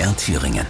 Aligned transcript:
MDR 0.00 0.16
Thüringen. 0.16 0.66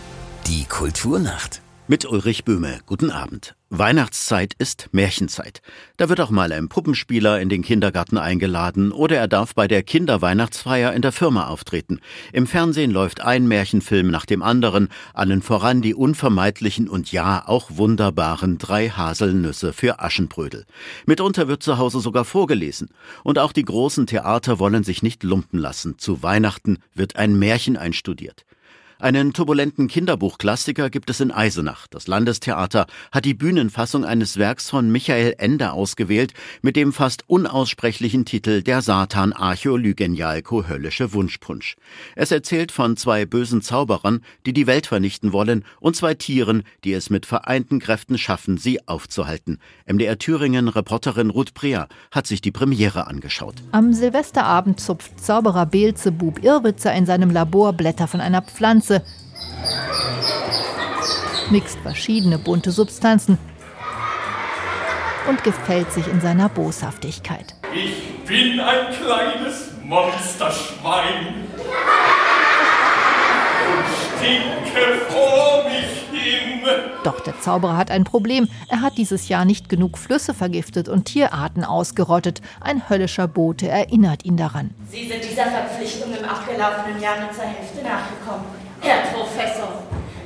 Die 0.49 0.65
Kulturnacht. 0.65 1.63
Mit 1.87 2.05
Ulrich 2.05 2.45
Böhme. 2.45 2.81
Guten 2.85 3.13
Abend. 3.13 3.55
Weihnachtszeit 3.69 4.55
ist 4.59 4.89
Märchenzeit. 4.91 5.63
Da 5.97 6.09
wird 6.09 6.21
auch 6.21 6.31
mal 6.31 6.51
ein 6.51 6.69
Puppenspieler 6.69 7.41
in 7.41 7.49
den 7.49 7.63
Kindergarten 7.63 8.19
eingeladen 8.19 8.91
oder 8.91 9.19
er 9.19 9.29
darf 9.29 9.55
bei 9.55 9.69
der 9.69 9.85
Kinderweihnachtsfeier 9.85 10.93
in 10.95 11.03
der 11.03 11.13
Firma 11.13 11.47
auftreten. 11.47 12.01
Im 12.33 12.49
Fernsehen 12.49 12.91
läuft 12.91 13.21
ein 13.21 13.47
Märchenfilm 13.47 14.11
nach 14.11 14.27
dem 14.27 14.43
anderen, 14.43 14.89
allen 15.15 15.43
voran 15.43 15.81
die 15.81 15.95
unvermeidlichen 15.95 16.89
und 16.89 17.13
ja 17.13 17.47
auch 17.47 17.71
wunderbaren 17.75 18.59
drei 18.59 18.89
Haselnüsse 18.89 19.73
für 19.73 20.01
Aschenbrödel. 20.01 20.67
Mitunter 21.07 21.47
wird 21.47 21.63
zu 21.63 21.79
Hause 21.79 22.01
sogar 22.01 22.25
vorgelesen. 22.25 22.89
Und 23.23 23.39
auch 23.39 23.53
die 23.53 23.65
großen 23.65 24.09
Theater 24.09 24.59
wollen 24.59 24.83
sich 24.83 25.05
nicht 25.05 25.23
lumpen 25.23 25.61
lassen. 25.61 25.99
Zu 25.99 26.25
Weihnachten 26.25 26.79
wird 26.95 27.15
ein 27.15 27.39
Märchen 27.39 27.77
einstudiert. 27.77 28.45
Einen 29.01 29.33
turbulenten 29.33 29.89
Kinderbuchklassiker 29.89 30.91
gibt 30.91 31.09
es 31.09 31.21
in 31.21 31.31
Eisenach. 31.31 31.87
Das 31.89 32.07
Landestheater 32.07 32.87
hat 33.11 33.25
die 33.25 33.33
Bühnenfassung 33.33 34.05
eines 34.05 34.37
Werks 34.37 34.69
von 34.69 34.93
Michael 34.93 35.37
Ende 35.39 35.73
ausgewählt, 35.73 36.35
mit 36.61 36.77
dem 36.77 36.93
fast 36.93 37.25
unaussprechlichen 37.27 38.27
Titel 38.27 38.63
Der 38.63 38.83
Satan 38.83 39.33
Archäolygenialko 39.33 40.69
höllische 40.69 41.15
Wunschpunsch. 41.15 41.77
Es 42.15 42.31
erzählt 42.31 42.73
von 42.73 42.99
zwei 42.99 43.25
bösen 43.25 43.63
Zauberern, 43.63 44.21
die 44.45 44.53
die 44.53 44.67
Welt 44.67 44.87
vernichten 44.87 45.33
wollen, 45.33 45.65
und 45.81 45.97
zwei 45.97 46.13
Tieren, 46.13 46.63
die 46.85 46.93
es 46.93 47.09
mit 47.09 47.25
vereinten 47.25 47.79
Kräften 47.79 48.19
schaffen, 48.19 48.59
sie 48.59 48.87
aufzuhalten. 48.87 49.61
MDR 49.87 50.19
Thüringen 50.19 50.69
Reporterin 50.69 51.31
Ruth 51.31 51.55
Preer 51.55 51.89
hat 52.11 52.27
sich 52.27 52.43
die 52.43 52.53
Premiere 52.53 53.07
angeschaut. 53.07 53.55
Am 53.73 53.95
Silvesterabend 53.95 54.79
zupft 54.79 55.19
Zauberer 55.19 55.65
Beelzebub 55.65 56.45
Irrwitzer 56.45 56.93
in 56.93 57.07
seinem 57.07 57.31
Labor 57.31 57.73
Blätter 57.73 58.07
von 58.07 58.21
einer 58.21 58.43
Pflanze 58.43 58.90
Pflanze, 58.91 59.03
mixt 61.51 61.79
verschiedene 61.81 62.39
bunte 62.39 62.73
Substanzen 62.73 63.39
und 65.29 65.45
gefällt 65.45 65.93
sich 65.93 66.07
in 66.09 66.21
seiner 66.21 66.49
Boshaftigkeit. 66.49 67.55
Ich 67.73 68.25
bin 68.27 68.59
ein 68.59 68.93
kleines 68.93 69.71
Monsterschwein 69.85 71.47
und 73.69 73.87
stinke 74.17 75.01
vor 75.09 75.65
mich 75.65 76.21
hin. 76.21 76.61
Doch 77.05 77.21
der 77.21 77.41
Zauberer 77.41 77.77
hat 77.77 77.91
ein 77.91 78.05
Problem. 78.05 78.49
Er 78.69 78.83
hat 78.83 78.99
dieses 78.99 79.29
Jahr 79.29 79.45
nicht 79.45 79.69
genug 79.69 79.99
Flüsse 79.99 80.35
vergiftet 80.35 80.89
und 80.89 81.05
Tierarten 81.07 81.65
ausgerottet. 81.65 82.41
Ein 82.61 82.89
höllischer 82.89 83.29
Bote 83.29 83.69
erinnert 83.69 84.25
ihn 84.25 84.37
daran. 84.37 84.75
Sie 84.91 85.09
sind 85.09 85.25
dieser 85.25 85.47
Verpflichtung 85.47 86.13
im 86.13 86.25
abgelaufenen 86.25 87.01
Jahr 87.01 87.21
nur 87.21 87.33
zur 87.33 87.45
Hälfte 87.45 87.83
nachgekommen. 87.83 88.60
Herr 88.81 89.03
Professor, 89.13 89.69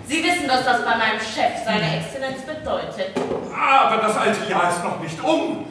Sie 0.07 0.23
wissen, 0.23 0.47
dass 0.47 0.65
das 0.65 0.85
bei 0.85 0.97
meinem 0.97 1.19
Chef 1.19 1.65
seine 1.65 1.97
Exzellenz 1.99 2.43
bedeutet. 2.43 3.13
Aber 3.53 4.03
das 4.03 4.17
alte 4.17 4.51
Jahr 4.51 4.69
ist 4.69 4.85
noch 4.85 5.01
nicht 5.01 5.23
um. 5.23 5.65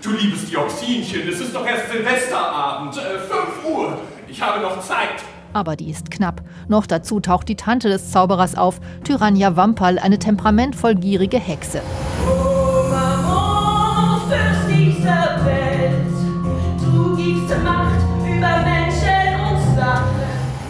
Du 0.00 0.10
liebes 0.12 0.48
Dioxinchen, 0.48 1.28
es 1.28 1.40
ist 1.40 1.54
doch 1.54 1.66
erst 1.66 1.90
Silvesterabend, 1.90 2.96
äh, 2.96 3.18
5 3.18 3.74
Uhr. 3.74 3.98
Ich 4.28 4.40
habe 4.40 4.60
noch 4.60 4.80
Zeit. 4.80 5.22
Aber 5.52 5.76
die 5.76 5.90
ist 5.90 6.10
knapp. 6.10 6.42
Noch 6.68 6.86
dazu 6.86 7.20
taucht 7.20 7.48
die 7.48 7.56
Tante 7.56 7.88
des 7.88 8.10
Zauberers 8.10 8.56
auf, 8.56 8.80
Tyrannia 9.02 9.56
Wamperl, 9.56 9.98
eine 9.98 10.18
temperamentvoll 10.18 10.94
gierige 10.94 11.38
Hexe. 11.38 11.80
Oh, 12.28 12.84
Maman, 12.90 13.34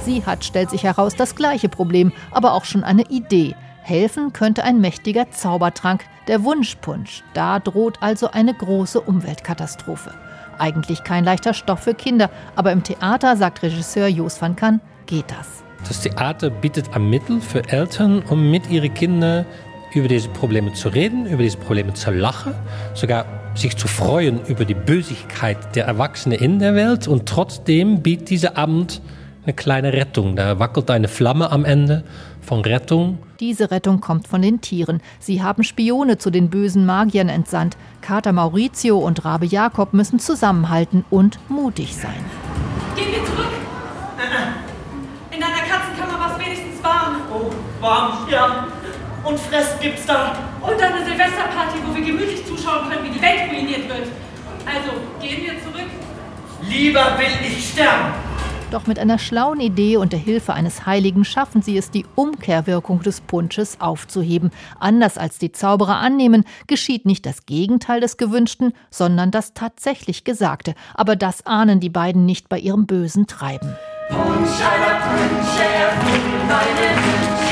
Sie 0.05 0.23
hat, 0.27 0.45
stellt 0.45 0.69
sich 0.69 0.83
heraus, 0.83 1.15
das 1.17 1.35
gleiche 1.35 1.71
Problem, 1.71 2.13
aber 2.31 2.53
auch 2.53 2.67
schon 2.67 2.85
eine 2.85 3.05
Idee. 3.09 3.55
Helfen 3.83 4.35
könnte 4.35 4.63
ein 4.63 4.81
mächtiger 4.81 5.31
Zaubertrank, 5.31 6.05
der 6.29 6.45
Wunschpunsch. 6.45 7.23
Da 7.33 7.59
droht 7.59 7.99
also 8.03 8.31
eine 8.31 8.53
große 8.53 9.01
Umweltkatastrophe. 9.01 10.13
Eigentlich 10.59 11.05
kein 11.05 11.25
leichter 11.25 11.55
Stoff 11.55 11.81
für 11.81 11.95
Kinder, 11.95 12.29
aber 12.55 12.73
im 12.73 12.83
Theater, 12.83 13.37
sagt 13.37 13.63
Regisseur 13.63 14.07
Jos 14.07 14.41
van 14.43 14.57
Kan, 14.57 14.81
geht 15.07 15.25
das. 15.31 15.65
Das 15.89 16.03
Theater 16.03 16.51
bietet 16.51 16.95
ein 16.95 17.09
Mittel 17.09 17.41
für 17.41 17.67
Eltern, 17.69 18.23
um 18.29 18.51
mit 18.51 18.71
ihren 18.71 18.93
Kindern 18.93 19.47
über 19.95 20.09
diese 20.09 20.29
Probleme 20.29 20.73
zu 20.75 20.89
reden, 20.89 21.27
über 21.27 21.43
diese 21.43 21.59
Probleme 21.59 21.95
zu 21.95 22.11
lachen, 22.11 22.55
sogar 22.95 23.25
sich 23.55 23.77
zu 23.77 23.89
freuen 23.89 24.45
über 24.47 24.67
die 24.67 24.75
Bösigkeit 24.75 25.77
der 25.77 25.87
Erwachsenen 25.87 26.39
in 26.39 26.59
der 26.59 26.75
Welt. 26.75 27.09
Und 27.09 27.27
trotzdem 27.27 28.03
bietet 28.03 28.31
dieser 28.31 28.59
Abend 28.59 29.01
eine 29.45 29.55
kleine 29.55 29.93
Rettung. 29.93 30.37
Da 30.37 30.59
wackelt 30.59 30.91
eine 30.91 31.09
Flamme 31.09 31.51
am 31.51 31.65
Ende 31.65 32.05
von 32.41 32.61
Rettung. 32.61 33.19
Diese 33.41 33.71
Rettung 33.71 34.01
kommt 34.01 34.29
von 34.29 34.43
den 34.43 34.61
Tieren. 34.61 35.01
Sie 35.19 35.43
haben 35.43 35.65
Spione 35.65 36.19
zu 36.19 36.31
den 36.31 36.51
bösen 36.51 36.87
Magiern 36.87 37.29
entsandt. 37.29 37.77
Kater 38.01 38.33
Maurizio 38.33 38.99
und 38.99 39.25
Rabe 39.25 39.47
Jakob 39.47 39.93
müssen 39.93 40.19
zusammenhalten 40.19 41.05
und 41.11 41.39
mutig 41.49 41.95
sein. 41.95 42.25
Gehen 42.97 43.13
wir 43.13 43.25
zurück. 43.25 43.47
In 45.31 45.41
deiner 45.41 45.63
Katzenkammer 45.69 46.19
war 46.19 46.33
es 46.33 46.45
wenigstens 46.45 46.83
warm. 46.83 47.17
Oh, 47.33 47.51
warm, 47.83 48.29
ja. 48.31 48.67
Und 49.25 49.39
Fressen 49.41 49.81
gibt's 49.81 50.07
da. 50.07 50.37
Und 50.61 50.81
eine 50.81 51.05
Silvesterparty, 51.05 51.79
wo 51.87 51.95
wir 51.95 52.05
gemütlich 52.05 52.47
zuschauen 52.47 52.89
können, 52.89 53.05
wie 53.05 53.11
die 53.11 53.23
Welt 53.23 53.51
ruiniert 53.51 53.89
wird. 53.89 54.09
Also, 54.65 54.93
gehen 55.21 55.43
wir 55.45 55.61
zurück. 55.63 55.91
Lieber 56.63 57.19
will 57.19 57.49
ich 57.49 57.71
sterben. 57.71 58.15
Doch 58.71 58.87
mit 58.87 58.99
einer 58.99 59.19
schlauen 59.19 59.61
Idee 59.61 59.97
und 59.97 60.13
der 60.13 60.19
Hilfe 60.19 60.55
eines 60.55 60.87
Heiligen 60.87 61.25
schaffen 61.25 61.63
sie 61.63 61.77
es, 61.79 61.91
die 61.91 62.07
Umkehrwirkung 62.17 63.03
des 63.03 63.21
Punsches 63.21 63.81
aufzuheben. 63.81 64.51
Anders 64.81 65.17
als 65.19 65.39
die 65.39 65.53
Zauberer 65.53 65.97
annehmen, 65.97 66.45
geschieht 66.67 67.07
nicht 67.07 67.25
das 67.27 67.47
Gegenteil 67.47 68.01
des 68.01 68.17
Gewünschten, 68.17 68.73
sondern 68.91 69.31
das 69.31 69.55
tatsächlich 69.55 70.25
Gesagte. 70.25 70.75
Aber 70.95 71.17
das 71.17 71.47
ahnen 71.47 71.81
die 71.81 71.91
beiden 71.91 72.27
nicht 72.27 72.49
bei 72.49 72.59
ihrem 72.59 72.87
bösen 72.87 73.27
Treiben. 73.27 73.77
Punsch 74.09 74.61
aller 74.61 75.01
Punsche 75.01 75.65
erfüllen 75.65 76.49
meine 76.49 76.97
Wünsche. 76.97 77.44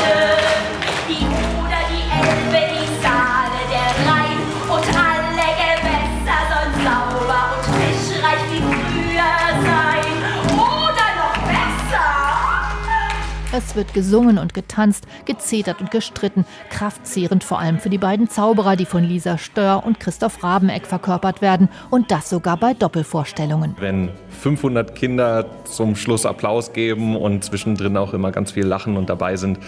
Es 13.55 13.77
wird 13.77 13.93
gesungen 13.93 14.39
und 14.39 14.55
getanzt, 14.55 15.07
gezetert 15.27 15.83
und 15.83 15.91
gestritten, 15.91 16.47
kraftzehrend 16.71 17.45
vor 17.45 17.59
allem 17.59 17.79
für 17.79 17.91
die 17.91 17.99
beiden 17.99 18.31
Zauberer, 18.31 18.77
die 18.77 18.87
von 18.87 19.05
Lisa 19.05 19.37
Stör 19.37 19.85
und 19.85 20.01
Christoph 20.01 20.43
Rabeneck 20.43 20.87
verkörpert 20.87 21.43
werden 21.43 21.69
und 21.91 22.11
das 22.11 22.31
sogar 22.31 22.57
bei 22.57 22.73
Doppelvorstellungen. 22.73 23.77
Wenn 23.79 24.09
500 24.41 24.95
Kinder 24.95 25.45
zum 25.65 25.97
Schluss 25.97 26.25
Applaus 26.25 26.73
geben 26.73 27.15
und 27.15 27.45
zwischendrin 27.45 27.99
auch 27.99 28.15
immer 28.15 28.33
ganz 28.33 28.53
viel 28.53 28.65
lachen 28.65 28.97
und 28.97 29.11
dabei 29.11 29.37
sind, 29.37 29.59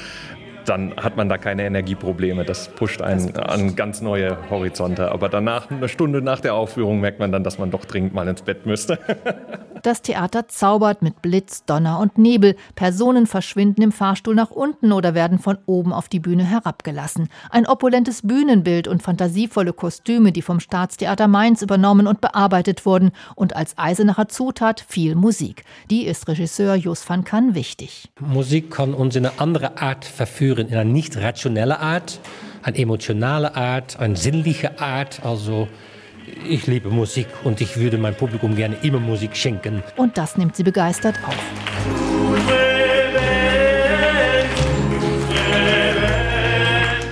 dann 0.65 0.97
hat 0.97 1.19
man 1.19 1.28
da 1.28 1.37
keine 1.37 1.67
Energieprobleme. 1.67 2.47
Das 2.47 2.69
pusht 2.69 3.03
einen 3.03 3.37
an 3.37 3.77
ganz 3.77 4.00
neue 4.00 4.39
Horizonte. 4.49 5.12
Aber 5.12 5.28
danach, 5.28 5.71
eine 5.71 5.91
Stunde 5.91 6.23
nach 6.23 6.41
der 6.41 6.55
Aufführung, 6.55 7.00
merkt 7.00 7.19
man 7.19 7.33
dann, 7.33 7.44
dass 7.44 7.59
man 7.59 7.71
doch 7.71 7.84
dringend 7.84 8.15
mal 8.15 8.27
ins 8.28 8.41
Bett 8.41 8.65
müsste. 8.65 8.99
Das 9.84 10.00
Theater 10.00 10.49
zaubert 10.49 11.03
mit 11.03 11.21
Blitz, 11.21 11.67
Donner 11.67 11.99
und 11.99 12.17
Nebel. 12.17 12.56
Personen 12.75 13.27
verschwinden 13.27 13.83
im 13.83 13.93
Fahrstuhl 13.93 14.34
nach 14.34 14.50
unten 14.50 14.93
oder 14.93 15.12
werden 15.12 15.39
von 15.39 15.59
oben 15.67 15.93
auf 15.93 16.09
die 16.09 16.21
Bühne 16.21 16.43
herabgelassen. 16.43 17.28
Ein 17.50 17.67
opulentes 17.67 18.23
Bühnenbild 18.23 18.89
und 18.89 19.03
fantasievolle 19.03 19.75
Kostüme, 19.75 20.33
die 20.33 20.41
vom 20.41 20.59
Staatstheater 20.59 21.28
Mainz 21.28 21.61
übernommen 21.61 22.06
und 22.06 22.23
bearbeitet 22.23 22.87
wurden. 22.87 23.11
Und 23.34 23.56
als 23.56 23.77
Eisenacher 23.77 24.27
Zutat 24.28 24.83
viel 24.89 25.17
Musik. 25.17 25.64
Die 25.91 26.06
ist 26.06 26.29
Regisseur 26.29 26.76
Jos 26.76 27.06
van 27.06 27.25
Kan 27.25 27.55
wichtig. 27.55 28.09
Musik 28.20 28.70
kann 28.70 28.94
uns 28.94 29.17
in 29.17 29.26
eine 29.26 29.38
andere 29.38 29.82
Art 29.82 30.06
verführen, 30.06 30.69
in 30.69 30.79
eine 30.79 30.91
nicht 30.91 31.19
rationelle 31.19 31.81
Art, 31.81 32.20
eine 32.62 32.79
emotionale 32.79 33.55
Art, 33.55 34.00
eine 34.00 34.17
sinnliche 34.17 34.81
Art. 34.81 35.20
Also 35.26 35.69
ich 36.49 36.67
liebe 36.67 36.91
Musik 36.91 37.26
und 37.44 37.61
ich 37.61 37.76
würde 37.76 37.99
meinem 37.99 38.15
Publikum 38.15 38.55
gerne 38.56 38.76
immer 38.82 39.00
Musik 39.00 39.37
schenken. 39.37 39.82
Und 39.97 40.17
das 40.19 40.37
nimmt 40.37 40.56
sie 40.56 40.62
begeistert 40.62 41.19
auf. 41.26 41.35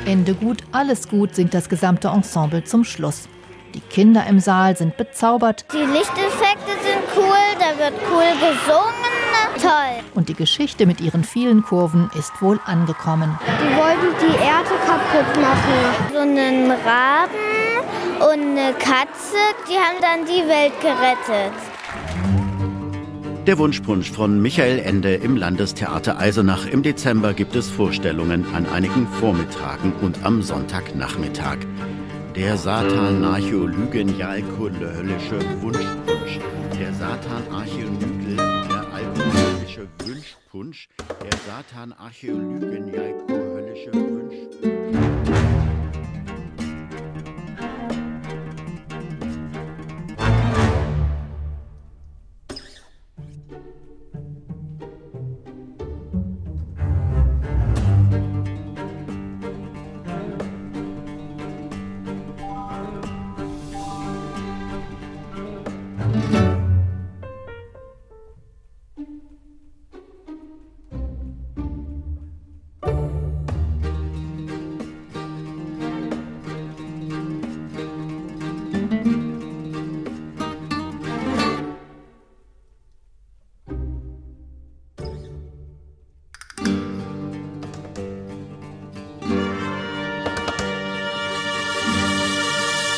Ende 0.06 0.35
gut, 0.35 0.62
alles 0.73 1.09
gut, 1.09 1.35
singt 1.35 1.55
das 1.55 1.69
gesamte 1.69 2.09
Ensemble 2.09 2.64
zum 2.64 2.85
Schluss. 2.85 3.29
Die 3.75 3.81
Kinder 3.81 4.26
im 4.29 4.38
Saal 4.38 4.76
sind 4.76 4.97
bezaubert 4.99 5.64
Die 5.73 5.79
Lichteffekte 5.79 6.73
sind 6.82 7.03
cool, 7.17 7.56
da 7.59 7.79
wird 7.82 7.94
cool 8.11 8.32
gesungen. 8.38 9.22
Toll. 9.61 10.02
und 10.14 10.29
die 10.29 10.34
Geschichte 10.34 10.87
mit 10.87 11.00
ihren 11.00 11.25
vielen 11.25 11.62
Kurven 11.62 12.11
ist 12.19 12.32
wohl 12.40 12.61
angekommen. 12.64 13.38
Die 13.46 13.76
wollten 13.76 14.14
die 14.20 14.37
Erde 14.37 14.75
kaputt 14.87 15.40
machen. 15.40 16.12
So 16.12 16.19
einen 16.19 16.70
Raben 16.70 17.62
und 18.20 18.58
eine 18.58 18.73
Katze, 18.75 19.37
die 19.69 19.76
haben 19.76 19.99
dann 20.00 20.26
die 20.26 20.49
Welt 20.49 20.81
gerettet. 20.81 21.52
Der 23.46 23.58
Wunschpunsch 23.58 24.12
von 24.12 24.40
Michael 24.40 24.79
Ende 24.79 25.14
im 25.14 25.37
Landestheater 25.37 26.19
Eisenach. 26.19 26.67
Im 26.67 26.82
Dezember 26.82 27.35
gibt 27.35 27.56
es 27.56 27.69
Vorstellungen 27.69 28.46
an 28.55 28.67
einigen 28.67 29.08
Vormittagen 29.08 29.93
und 30.00 30.25
am 30.25 30.43
Sonntagnachmittag. 30.43 31.58
Der 32.37 32.56
Satan 32.56 33.25
Archäolygen 33.25 34.17
Jalkule 34.17 34.94
höllische 34.96 35.40
Wunschpunsch. 35.61 36.38
Der 36.78 36.94
Satan 36.94 37.43
Archäolygen 37.52 38.12
der 38.12 38.12
alkoholische 39.73 39.89
Wunschpunsch. 40.05 40.89
Der 41.23 41.39
Satan 41.47 41.93
Archäolygen 41.93 42.93
Jalkoholische 42.93 43.93
Wunschpunsch. 43.95 44.81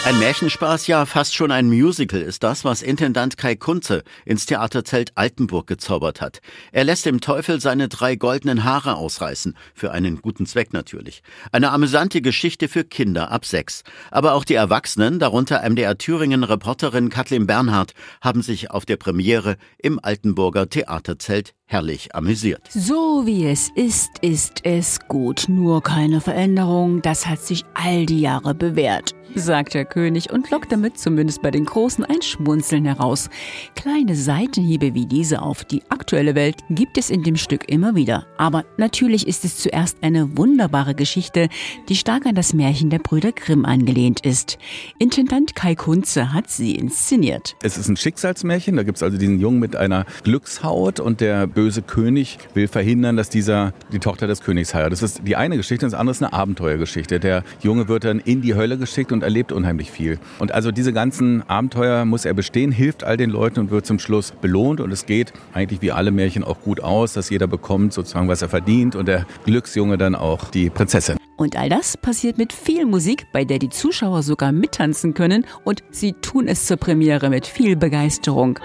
Ein 0.07 0.19
Märchenspaß, 0.19 0.87
ja 0.87 1.07
fast 1.07 1.35
schon 1.35 1.51
ein 1.51 1.67
Musical 1.67 2.21
ist 2.21 2.43
das, 2.43 2.63
was 2.63 2.83
Intendant 2.83 3.39
Kai 3.39 3.57
Kunze 3.57 4.03
ins 4.27 4.45
Theaterzelt 4.45 5.13
Altenburg 5.15 5.67
gezaubert 5.67 6.21
hat. 6.21 6.41
Er 6.73 6.85
lässt 6.85 7.07
dem 7.07 7.23
Teufel 7.23 7.59
seine 7.59 7.89
drei 7.89 8.15
goldenen 8.15 8.65
Haare 8.65 8.97
ausreißen, 8.97 9.57
für 9.73 9.93
einen 9.93 10.21
guten 10.21 10.45
Zweck 10.45 10.75
natürlich. 10.75 11.23
Eine 11.53 11.71
amüsante 11.71 12.21
Geschichte 12.21 12.69
für 12.69 12.85
Kinder 12.85 13.31
ab 13.31 13.47
sechs. 13.47 13.83
Aber 14.11 14.35
auch 14.35 14.45
die 14.45 14.53
Erwachsenen, 14.53 15.19
darunter 15.19 15.63
MDR 15.67 15.97
Thüringen 15.97 16.45
Reporterin 16.45 17.09
Kathleen 17.09 17.47
Bernhardt, 17.47 17.95
haben 18.21 18.43
sich 18.43 18.71
auf 18.71 18.85
der 18.85 18.99
Premiere 18.99 19.57
im 19.79 19.99
Altenburger 20.03 20.69
Theaterzelt 20.69 21.55
herrlich 21.67 22.15
amüsiert. 22.15 22.69
So 22.71 23.23
wie 23.25 23.47
es 23.47 23.71
ist, 23.75 24.11
ist 24.21 24.61
es 24.65 24.99
gut. 25.09 25.47
Nur 25.49 25.83
keine 25.83 26.21
Veränderung. 26.21 27.01
Das 27.01 27.27
hat 27.27 27.41
sich 27.41 27.65
all 27.73 28.05
die 28.05 28.21
Jahre 28.21 28.55
bewährt, 28.55 29.15
sagt 29.37 29.75
der 29.75 29.85
König 29.85 30.33
und 30.33 30.51
lockt 30.51 30.73
damit 30.73 30.99
zumindest 30.99 31.43
bei 31.43 31.51
den 31.51 31.65
Großen 31.65 32.05
ein 32.05 32.23
Schmunzeln 32.23 32.85
heraus. 32.85 33.31
Kleine 33.75 34.15
Seitenhiebe 34.15 34.95
wie 34.95 35.07
diese 35.07 35.43
auf 35.43 35.65
die 35.65 35.83
aktuelle 35.89 36.35
Welt 36.35 36.57
gibt 36.71 36.99
es 36.99 37.11
in 37.11 37.23
dem 37.23 37.37
Stück 37.37 37.69
immer 37.69 37.95
wieder. 37.95 38.27
Aber 38.39 38.65
natürlich 38.77 39.27
ist 39.27 39.45
es 39.45 39.59
zuerst 39.59 39.99
eine 40.03 40.37
wunderbare 40.37 40.95
Geschichte, 40.95 41.49
die 41.89 41.97
stark 41.97 42.27
an 42.27 42.35
das 42.35 42.55
Märchen 42.55 42.91
der 42.91 42.99
Brüder 42.99 43.33
Grimm 43.33 43.65
angelehnt 43.65 44.25
ist. 44.25 44.59
Intendant 44.99 45.55
Kai 45.55 45.75
Kunze 45.75 46.33
hat 46.33 46.51
sie 46.51 46.75
inszeniert. 46.75 47.57
Es 47.63 47.77
ist 47.77 47.89
ein 47.89 47.97
Schicksalsmärchen. 47.97 48.77
Da 48.77 48.83
gibt 48.83 48.97
es 48.97 49.03
also 49.03 49.19
diesen 49.19 49.41
Jungen 49.41 49.59
mit 49.59 49.77
einer 49.77 50.07
Glückshaut 50.23 51.01
und 51.01 51.21
der 51.21 51.47
böse 51.47 51.83
König 51.83 52.39
will 52.55 52.69
verhindern, 52.69 53.17
dass 53.17 53.31
dieser 53.31 53.73
die 53.93 53.99
Tochter 53.99 54.27
des 54.27 54.41
Königs 54.41 54.75
heiratet. 54.75 54.93
Das 54.93 55.03
ist 55.03 55.23
die 55.27 55.37
eine 55.37 55.57
Geschichte, 55.57 55.87
das 55.87 55.95
andere 55.95 56.13
ist 56.13 56.23
eine 56.23 56.33
Abenteuergeschichte. 56.33 57.21
Der 57.21 57.43
Junge 57.61 57.89
wird 57.89 58.05
dann 58.05 58.21
in 58.21 58.43
die 58.43 58.55
Hölle 58.55 58.79
geschickt 58.79 59.13
und 59.13 59.24
erlebt 59.25 59.51
unheimlich 59.51 59.91
viel. 59.91 60.19
Und 60.39 60.53
also 60.53 60.71
diese 60.71 60.93
ganzen 60.93 61.43
Abenteuer 61.49 62.05
muss 62.05 62.25
er 62.25 62.35
bestehen, 62.35 62.71
hilft 62.71 63.03
all 63.03 63.17
den 63.17 63.31
Leuten 63.31 63.61
und 63.61 63.71
wird 63.71 63.87
zum 63.87 63.99
Schluss 63.99 64.31
belohnt. 64.31 64.81
Und 64.81 64.93
es 64.93 65.07
geht 65.07 65.33
eigentlich 65.53 65.83
wie 65.83 65.91
alle 65.91 66.13
Märchen 66.13 66.45
auch 66.45 66.61
gut 66.61 66.81
aus, 66.81 67.13
dass 67.13 67.31
jeder 67.31 67.47
bekommt 67.47 67.93
sozusagen, 67.93 68.29
was 68.29 68.43
er 68.43 68.49
verdient 68.49 68.95
und 68.95 69.07
der 69.09 69.27
Glücksjunge 69.45 69.99
dann 69.99 70.15
auch 70.15 70.51
die 70.51 70.71
Prinzessin. 70.71 71.17
Und 71.37 71.57
all 71.57 71.69
das 71.69 71.97
passiert 71.97 72.39
mit 72.39 72.53
viel 72.53 72.87
Musik, 72.87 73.27
bei 73.33 73.45
der 73.45 73.59
die 73.59 73.69
Zuschauer 73.69 74.23
sogar 74.23 74.53
mittanzen 74.53 75.15
können 75.15 75.47
und 75.65 75.83
sie 75.91 76.13
tun 76.13 76.47
es 76.47 76.67
zur 76.67 76.77
Premiere 76.77 77.29
mit 77.29 77.47
viel 77.47 77.75
Begeisterung. 77.75 78.61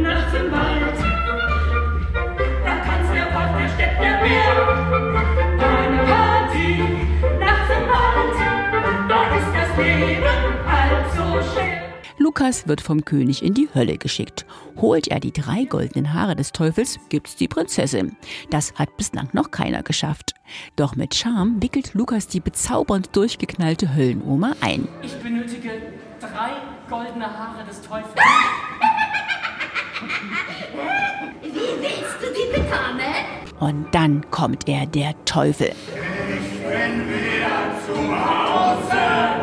Nachts 0.00 0.45
Lukas 12.26 12.66
wird 12.66 12.80
vom 12.80 13.04
König 13.04 13.44
in 13.44 13.54
die 13.54 13.68
Hölle 13.72 13.98
geschickt. 13.98 14.46
Holt 14.78 15.06
er 15.06 15.20
die 15.20 15.30
drei 15.30 15.62
goldenen 15.62 16.12
Haare 16.12 16.34
des 16.34 16.50
Teufels, 16.50 16.98
gibt's 17.08 17.36
die 17.36 17.46
Prinzessin. 17.46 18.16
Das 18.50 18.74
hat 18.74 18.96
bislang 18.96 19.28
noch 19.32 19.52
keiner 19.52 19.84
geschafft. 19.84 20.34
Doch 20.74 20.96
mit 20.96 21.14
Charme 21.14 21.62
wickelt 21.62 21.94
Lukas 21.94 22.26
die 22.26 22.40
bezaubernd 22.40 23.14
durchgeknallte 23.14 23.94
Höllenoma 23.94 24.56
ein. 24.60 24.88
Ich 25.02 25.14
benötige 25.18 25.70
drei 26.18 26.50
goldene 26.90 27.26
Haare 27.26 27.64
des 27.64 27.80
Teufels. 27.80 28.12
Wie 31.42 31.80
willst 31.80 32.16
du 32.20 32.26
die 32.34 32.52
bekommen? 32.52 33.14
Und 33.60 33.94
dann 33.94 34.28
kommt 34.32 34.68
er, 34.68 34.86
der 34.86 35.14
Teufel. 35.26 35.68
Ja, 37.38 39.35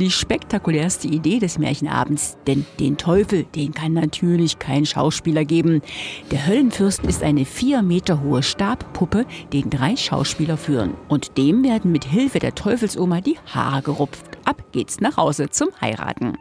Die 0.00 0.10
spektakulärste 0.10 1.08
Idee 1.08 1.40
des 1.40 1.58
Märchenabends, 1.58 2.38
denn 2.46 2.64
den 2.78 2.96
Teufel, 2.96 3.44
den 3.54 3.74
kann 3.74 3.92
natürlich 3.92 4.58
kein 4.58 4.86
Schauspieler 4.86 5.44
geben. 5.44 5.82
Der 6.30 6.46
Höllenfürst 6.46 7.04
ist 7.04 7.22
eine 7.22 7.44
vier 7.44 7.82
Meter 7.82 8.22
hohe 8.22 8.42
Stabpuppe, 8.42 9.26
den 9.52 9.68
drei 9.68 9.96
Schauspieler 9.96 10.56
führen. 10.56 10.94
Und 11.08 11.36
dem 11.36 11.62
werden 11.64 11.92
mit 11.92 12.06
Hilfe 12.06 12.38
der 12.38 12.54
Teufelsoma 12.54 13.20
die 13.20 13.36
Haare 13.44 13.82
gerupft. 13.82 14.38
Ab 14.46 14.64
geht's 14.72 15.00
nach 15.00 15.18
Hause 15.18 15.50
zum 15.50 15.68
Heiraten. 15.82 16.38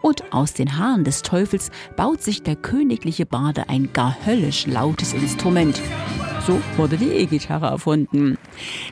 Und 0.00 0.32
aus 0.32 0.52
den 0.52 0.78
Haaren 0.78 1.02
des 1.02 1.22
Teufels 1.22 1.72
baut 1.96 2.22
sich 2.22 2.44
der 2.44 2.54
königliche 2.54 3.26
Barde 3.26 3.68
ein 3.68 3.92
gar 3.92 4.16
höllisch 4.24 4.68
lautes 4.68 5.12
Instrument. 5.12 5.80
So 6.46 6.60
wurde 6.76 6.98
die 6.98 7.10
E-Gitarre 7.10 7.66
erfunden. 7.66 8.36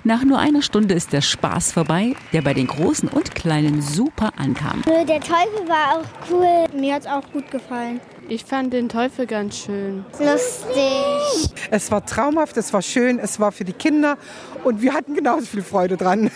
Nach 0.04 0.24
nur 0.24 0.38
einer 0.38 0.62
Stunde 0.62 0.94
ist 0.94 1.12
der 1.12 1.20
Spaß 1.20 1.72
vorbei, 1.72 2.14
der 2.32 2.40
bei 2.40 2.54
den 2.54 2.66
Großen 2.66 3.10
und 3.10 3.34
Kleinen 3.34 3.82
super 3.82 4.32
ankam. 4.38 4.82
Der 4.86 5.20
Teufel 5.20 5.68
war 5.68 5.98
auch 5.98 6.30
cool. 6.30 6.80
Mir 6.80 6.94
hat 6.94 7.02
es 7.02 7.08
auch 7.08 7.30
gut 7.30 7.50
gefallen. 7.50 8.00
Ich 8.30 8.46
fand 8.46 8.72
den 8.72 8.88
Teufel 8.88 9.26
ganz 9.26 9.58
schön. 9.58 10.02
Lustig. 10.18 11.52
Es 11.70 11.90
war 11.90 12.06
traumhaft, 12.06 12.56
es 12.56 12.72
war 12.72 12.80
schön, 12.80 13.18
es 13.18 13.38
war 13.38 13.52
für 13.52 13.64
die 13.64 13.74
Kinder 13.74 14.16
und 14.64 14.80
wir 14.80 14.94
hatten 14.94 15.14
genauso 15.14 15.44
viel 15.44 15.62
Freude 15.62 15.98
dran. 15.98 16.30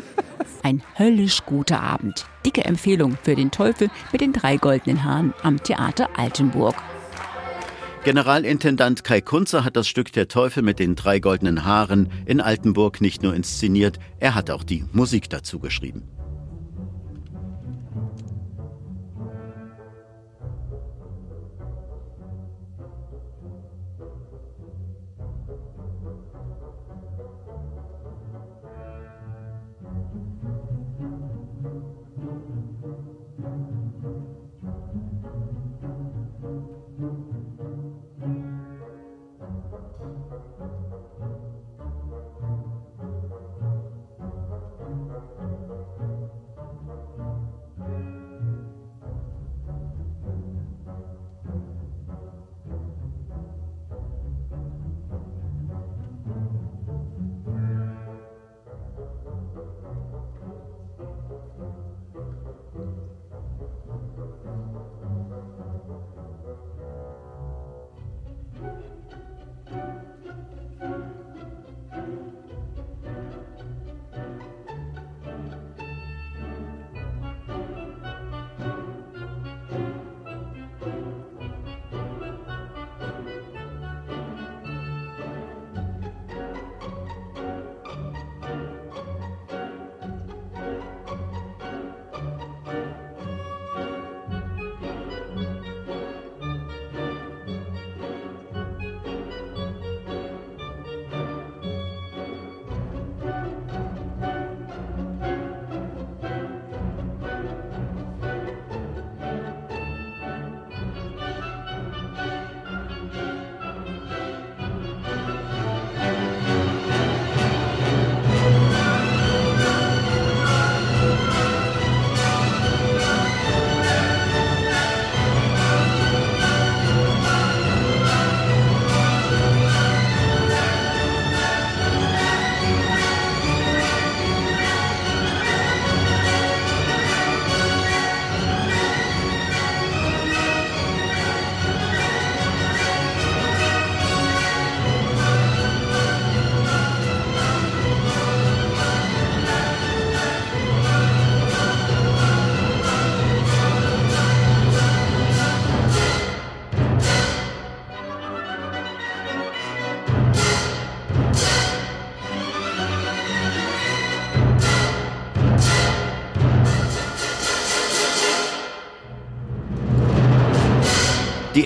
Ein 0.64 0.82
höllisch 0.98 1.44
guter 1.46 1.80
Abend. 1.80 2.26
Dicke 2.44 2.64
Empfehlung 2.64 3.16
für 3.22 3.36
den 3.36 3.52
Teufel 3.52 3.88
mit 4.10 4.20
den 4.20 4.32
drei 4.32 4.56
goldenen 4.56 5.04
Haaren 5.04 5.32
am 5.44 5.62
Theater 5.62 6.08
Altenburg. 6.16 6.74
Generalintendant 8.06 9.02
Kai 9.02 9.20
Kunze 9.20 9.64
hat 9.64 9.74
das 9.74 9.88
Stück 9.88 10.12
Der 10.12 10.28
Teufel 10.28 10.62
mit 10.62 10.78
den 10.78 10.94
drei 10.94 11.18
goldenen 11.18 11.64
Haaren 11.64 12.08
in 12.24 12.40
Altenburg 12.40 13.00
nicht 13.00 13.24
nur 13.24 13.34
inszeniert, 13.34 13.98
er 14.20 14.36
hat 14.36 14.48
auch 14.48 14.62
die 14.62 14.84
Musik 14.92 15.28
dazu 15.28 15.58
geschrieben. 15.58 16.04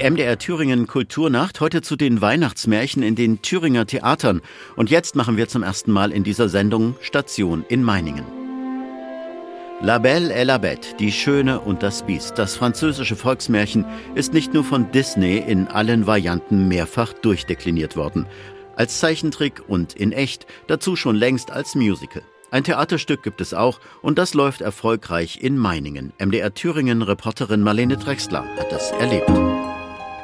Die 0.00 0.10
MDR 0.10 0.38
Thüringen 0.38 0.86
Kulturnacht 0.86 1.60
heute 1.60 1.82
zu 1.82 1.94
den 1.94 2.22
Weihnachtsmärchen 2.22 3.02
in 3.02 3.16
den 3.16 3.42
Thüringer 3.42 3.84
Theatern. 3.84 4.40
Und 4.74 4.88
jetzt 4.88 5.14
machen 5.14 5.36
wir 5.36 5.46
zum 5.46 5.62
ersten 5.62 5.92
Mal 5.92 6.10
in 6.10 6.24
dieser 6.24 6.48
Sendung 6.48 6.94
Station 7.02 7.66
in 7.68 7.84
Meiningen. 7.84 8.24
La 9.82 9.98
Belle 9.98 10.32
et 10.32 10.46
la 10.46 10.56
Bête, 10.56 10.96
die 10.98 11.12
Schöne 11.12 11.60
und 11.60 11.82
das 11.82 12.04
Biest, 12.04 12.38
das 12.38 12.56
französische 12.56 13.14
Volksmärchen, 13.14 13.84
ist 14.14 14.32
nicht 14.32 14.54
nur 14.54 14.64
von 14.64 14.90
Disney 14.90 15.36
in 15.36 15.68
allen 15.68 16.06
Varianten 16.06 16.66
mehrfach 16.66 17.12
durchdekliniert 17.12 17.94
worden. 17.94 18.24
Als 18.76 19.00
Zeichentrick 19.00 19.62
und 19.68 19.92
in 19.92 20.12
echt, 20.12 20.46
dazu 20.66 20.96
schon 20.96 21.16
längst 21.16 21.50
als 21.50 21.74
Musical. 21.74 22.22
Ein 22.50 22.64
Theaterstück 22.64 23.22
gibt 23.22 23.42
es 23.42 23.52
auch 23.52 23.80
und 24.00 24.18
das 24.18 24.32
läuft 24.32 24.62
erfolgreich 24.62 25.42
in 25.42 25.58
Meiningen. 25.58 26.14
MDR 26.18 26.54
Thüringen 26.54 27.02
Reporterin 27.02 27.60
Marlene 27.60 27.98
Drexler 27.98 28.46
hat 28.56 28.72
das 28.72 28.92
erlebt. 28.92 29.30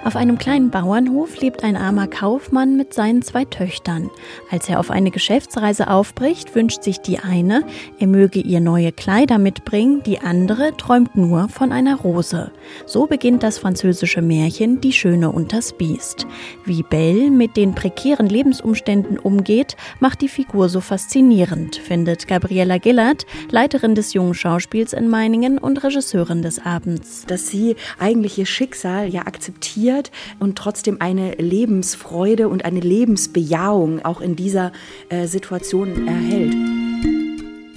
Auf 0.07 0.15
einem 0.15 0.39
kleinen 0.39 0.71
Bauernhof 0.71 1.41
lebt 1.41 1.65
ein 1.65 1.75
armer 1.75 2.07
Kaufmann 2.07 2.77
mit 2.77 2.95
seinen 2.95 3.23
zwei 3.23 3.45
Töchtern. 3.45 4.09
Als 4.53 4.69
er 4.69 4.79
auf 4.79 4.93
eine 4.93 5.11
Geschäftsreise 5.11 5.91
aufbricht, 5.91 6.55
wünscht 6.55 6.85
sich 6.85 6.99
die 6.99 7.19
eine, 7.19 7.65
er 7.99 8.07
möge 8.07 8.39
ihr 8.39 8.61
neue 8.61 8.93
Kleider 8.93 9.39
mitbringen, 9.39 10.05
die 10.07 10.21
andere 10.21 10.77
träumt 10.77 11.17
nur 11.17 11.49
von 11.49 11.73
einer 11.73 11.97
Rose. 11.97 12.53
So 12.87 13.09
beginnt 13.09 13.43
das 13.43 13.59
französische 13.59 14.23
Märchen 14.23 14.81
Die 14.81 14.93
Schöne 14.93 15.33
und 15.33 15.53
das 15.53 15.73
Biest. 15.73 16.29
Wie 16.65 16.85
Belle 16.85 17.33
mit 17.33 17.57
den 17.57 17.75
prekären 17.75 18.29
Lebensumständen 18.29 19.19
umgeht, 19.19 19.77
macht 19.99 20.21
die 20.21 20.29
Figur 20.29 20.69
so 20.69 20.81
faszinierend, 20.81 21.75
findet 21.75 22.29
Gabriella 22.29 22.79
Gillard, 22.79 23.27
Leiterin 23.51 23.97
des 23.97 24.13
jungen 24.13 24.35
Schauspiels 24.35 24.93
in 24.93 25.09
Meiningen 25.09 25.59
und 25.59 25.83
Regisseurin 25.83 26.43
des 26.43 26.65
Abends. 26.65 27.25
Dass 27.27 27.49
sie 27.49 27.75
eigentlich 27.99 28.39
ihr 28.39 28.47
Schicksal 28.47 29.09
ja 29.09 29.23
akzeptiert 29.23 29.96
akzeptiert 29.97 30.11
und 30.39 30.57
trotzdem 30.57 31.01
eine 31.01 31.35
Lebensfreude 31.35 32.49
und 32.49 32.65
eine 32.65 32.81
Lebensbejahung 32.81 34.05
auch 34.05 34.21
in 34.21 34.37
dieser 34.37 34.73
äh, 35.09 35.27
Situation 35.27 36.07
erhält. 36.07 36.55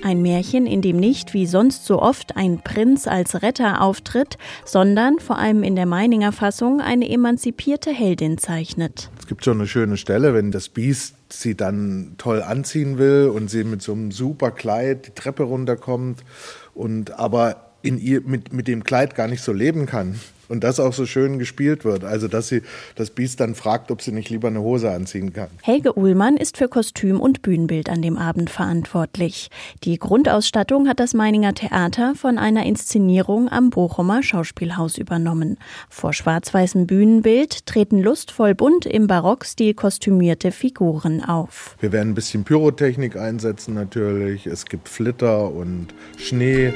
Ein 0.02 0.22
Märchen, 0.22 0.66
in 0.66 0.82
dem 0.82 0.96
nicht 0.96 1.34
wie 1.34 1.46
sonst 1.46 1.86
so 1.86 2.02
oft 2.02 2.38
ein 2.38 2.62
Prinz 2.64 3.06
als 3.06 3.42
Retter 3.42 3.82
auftritt, 3.82 4.38
sondern 4.64 5.20
vor 5.20 5.38
allem 5.38 5.62
in 5.62 5.76
der 5.76 5.86
Meininger 5.86 6.32
Fassung 6.32 6.80
eine 6.80 7.10
emanzipierte 7.10 7.92
Heldin 7.92 8.38
zeichnet. 8.38 9.10
Es 9.20 9.28
gibt 9.28 9.44
schon 9.44 9.58
eine 9.58 9.68
schöne 9.68 9.98
Stelle, 9.98 10.34
wenn 10.34 10.52
das 10.52 10.70
Biest 10.70 11.16
sie 11.30 11.56
dann 11.56 12.16
toll 12.18 12.42
anziehen 12.42 12.98
will 12.98 13.30
und 13.36 13.50
sie 13.50 13.66
mit 13.66 13.82
so 13.82 13.92
einem 13.92 14.12
super 14.12 14.52
Kleid 14.52 15.08
die 15.08 15.12
Treppe 15.12 15.44
runterkommt 15.44 16.24
und 16.74 17.20
aber 17.20 17.74
in 17.82 18.00
ihr 18.00 18.22
mit, 18.22 18.54
mit 18.54 18.70
dem 18.70 18.86
Kleid 18.86 19.16
gar 19.16 19.28
nicht 19.28 19.44
so 19.44 19.52
leben 19.52 19.86
kann 19.86 20.16
und 20.50 20.64
das 20.64 20.80
auch 20.80 20.94
so 20.94 21.06
schön 21.06 21.40
gespielt 21.40 21.86
wird. 21.86 22.04
Also, 22.04 22.28
dass 22.28 22.50
sie 22.50 22.64
das 22.96 23.12
Biest 23.12 23.40
dann 23.40 23.56
fragt, 23.56 23.92
ob 23.92 24.02
sie 24.02 24.12
nicht 24.12 24.30
lieber 24.30 24.50
eine 24.50 24.62
Hose 24.62 24.92
anziehen 24.92 25.32
kann. 25.32 25.50
Helge 25.62 25.98
Uhlmann 25.98 26.36
ist 26.36 26.58
für 26.58 26.68
Kostüm 26.68 27.22
und 27.22 27.42
Bühnenbild 27.42 27.90
an 27.90 28.02
dem 28.02 28.18
Abend 28.18 28.50
verantwortlich. 28.50 29.50
Die 29.84 29.98
Grundausstattung 29.98 30.88
hat 30.88 31.00
das 31.00 31.14
Meininger 31.14 31.54
Theater 31.54 32.14
von 32.16 32.38
einer 32.38 32.66
Inszenierung 32.66 33.50
am 33.50 33.70
Bochumer 33.70 34.24
Schauspielhaus 34.24 34.98
übernommen. 34.98 35.58
Vor 35.90 36.14
schwarz-weißem 36.14 36.88
Bühnenbild 36.88 37.66
treten 37.66 38.02
lustvoll 38.02 38.56
bunt 38.56 38.86
im 38.86 39.08
Barockstil 39.08 39.74
kostümierte 39.74 40.52
Figuren 40.52 41.24
auf. 41.24 41.76
Wir 41.80 41.92
werden 41.92 42.10
ein 42.10 42.16
bisschen 42.16 42.44
Pyrotechnik 42.44 43.16
einsetzen 43.16 43.76
natürlich. 43.76 44.48
Es 44.48 44.66
gibt 44.66 44.90
Flitter 44.90 45.52
und 45.52 45.94
Schnee. 46.18 46.74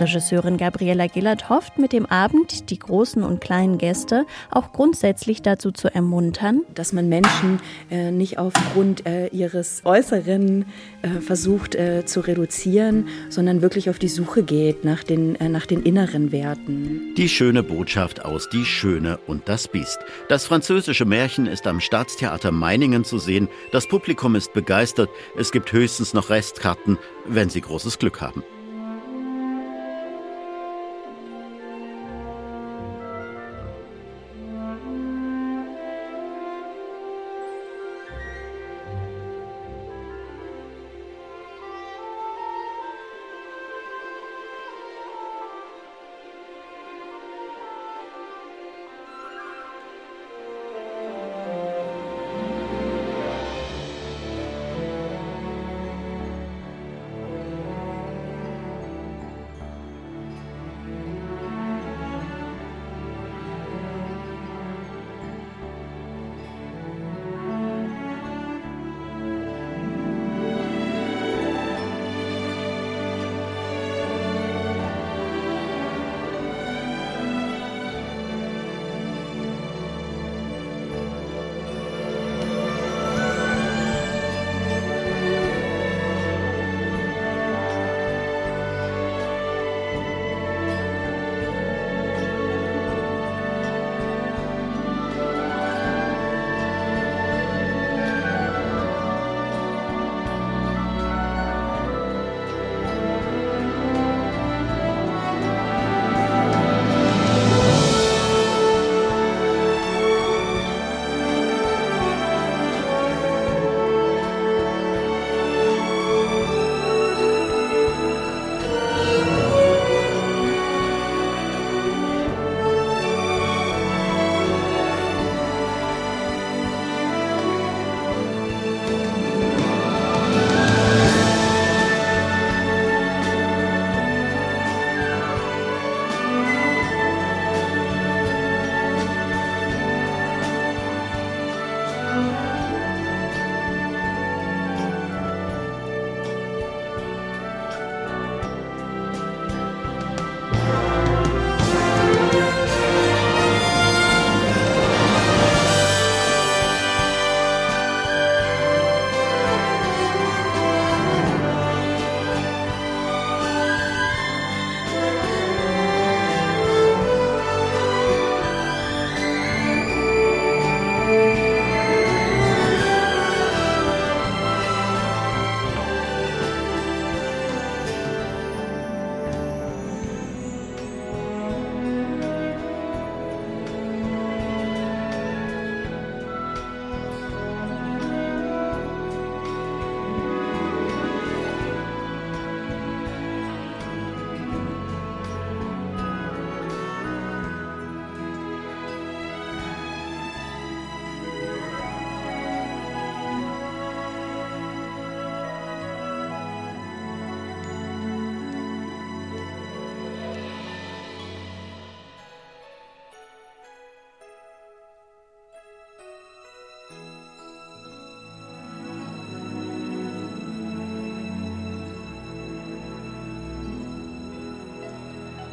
Regisseurin 0.00 0.56
Gabriella 0.56 1.06
Gillert 1.06 1.48
hofft 1.50 1.78
mit 1.78 1.92
dem 1.92 2.06
Abend 2.06 2.70
die 2.70 2.78
großen 2.78 3.22
und 3.22 3.40
kleinen 3.40 3.78
Gäste 3.78 4.24
auch 4.50 4.72
grundsätzlich 4.72 5.42
dazu 5.42 5.70
zu 5.72 5.94
ermuntern, 5.94 6.62
dass 6.74 6.92
man 6.92 7.08
Menschen 7.08 7.60
äh, 7.90 8.10
nicht 8.10 8.38
aufgrund 8.38 9.06
äh, 9.06 9.28
ihres 9.28 9.82
Äußeren 9.84 10.64
äh, 11.02 11.20
versucht 11.20 11.74
äh, 11.74 12.04
zu 12.06 12.20
reduzieren, 12.20 13.08
sondern 13.28 13.62
wirklich 13.62 13.90
auf 13.90 13.98
die 13.98 14.08
Suche 14.08 14.42
geht 14.42 14.84
nach 14.84 15.04
den, 15.04 15.36
äh, 15.36 15.48
nach 15.48 15.66
den 15.66 15.82
inneren 15.82 16.32
Werten. 16.32 17.14
Die 17.16 17.28
schöne 17.28 17.62
Botschaft 17.62 18.24
aus 18.24 18.48
Die 18.48 18.64
Schöne 18.64 19.18
und 19.26 19.48
das 19.48 19.68
Biest. 19.68 19.98
Das 20.28 20.46
französische 20.46 21.04
Märchen 21.04 21.46
ist 21.46 21.66
am 21.66 21.80
Staatstheater 21.80 22.52
Meiningen 22.52 23.04
zu 23.04 23.18
sehen. 23.18 23.48
Das 23.72 23.86
Publikum 23.86 24.34
ist 24.34 24.52
begeistert. 24.52 25.10
Es 25.36 25.52
gibt 25.52 25.72
höchstens 25.72 26.14
noch 26.14 26.30
Restkarten, 26.30 26.98
wenn 27.26 27.50
Sie 27.50 27.60
großes 27.60 27.98
Glück 27.98 28.20
haben. 28.20 28.42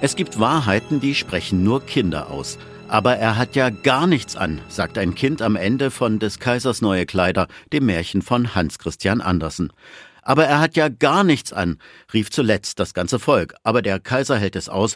Es 0.08 0.16
gibt 0.16 0.40
Wahrheiten, 0.40 1.02
die 1.02 1.14
sprechen 1.14 1.66
nur 1.66 1.86
Kinder 1.86 2.32
aus. 2.32 2.58
Aber 2.88 3.18
er 3.18 3.36
hat 3.36 3.58
ja 3.58 3.70
gar 3.70 4.08
nichts 4.08 4.38
an, 4.38 4.62
sagt 4.70 4.98
ein 4.98 5.16
Kind 5.16 5.42
am 5.42 5.58
Ende 5.58 5.92
von 5.92 6.18
Des 6.18 6.40
Kaisers 6.40 6.82
neue 6.82 7.06
Kleider, 7.06 7.50
dem 7.74 7.88
Märchen 7.88 8.22
von 8.22 8.56
Hans 8.56 8.80
Christian 8.80 9.20
Andersen. 9.20 9.74
Aber 10.22 10.46
er 10.46 10.62
hat 10.62 10.78
ja 10.78 10.88
gar 10.88 11.26
nichts 11.26 11.52
an, 11.52 11.78
rief 12.14 12.32
zuletzt 12.32 12.80
das 12.80 12.94
ganze 12.94 13.20
Volk. 13.20 13.56
Aber 13.64 13.82
der 13.82 14.00
Kaiser 14.00 14.38
hält 14.38 14.56
es 14.56 14.70
aus, 14.70 14.96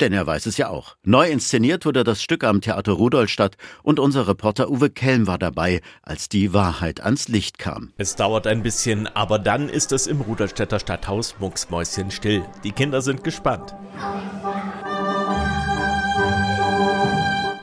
denn 0.00 0.12
er 0.12 0.26
weiß 0.26 0.46
es 0.46 0.56
ja 0.56 0.68
auch. 0.68 0.96
Neu 1.02 1.28
inszeniert 1.28 1.84
wurde 1.86 2.04
das 2.04 2.22
Stück 2.22 2.44
am 2.44 2.60
Theater 2.60 2.92
Rudolstadt 2.92 3.56
und 3.82 3.98
unser 3.98 4.28
Reporter 4.28 4.70
Uwe 4.70 4.90
Kelm 4.90 5.26
war 5.26 5.38
dabei, 5.38 5.80
als 6.02 6.28
die 6.28 6.52
Wahrheit 6.52 7.00
ans 7.00 7.28
Licht 7.28 7.58
kam. 7.58 7.92
Es 7.96 8.16
dauert 8.16 8.46
ein 8.46 8.62
bisschen, 8.62 9.06
aber 9.06 9.38
dann 9.38 9.68
ist 9.68 9.92
es 9.92 10.06
im 10.06 10.20
Rudolstädter 10.20 10.78
Stadthaus 10.78 11.36
mucksmäuschen 11.38 12.10
still. 12.10 12.44
Die 12.64 12.72
Kinder 12.72 13.02
sind 13.02 13.24
gespannt. 13.24 13.74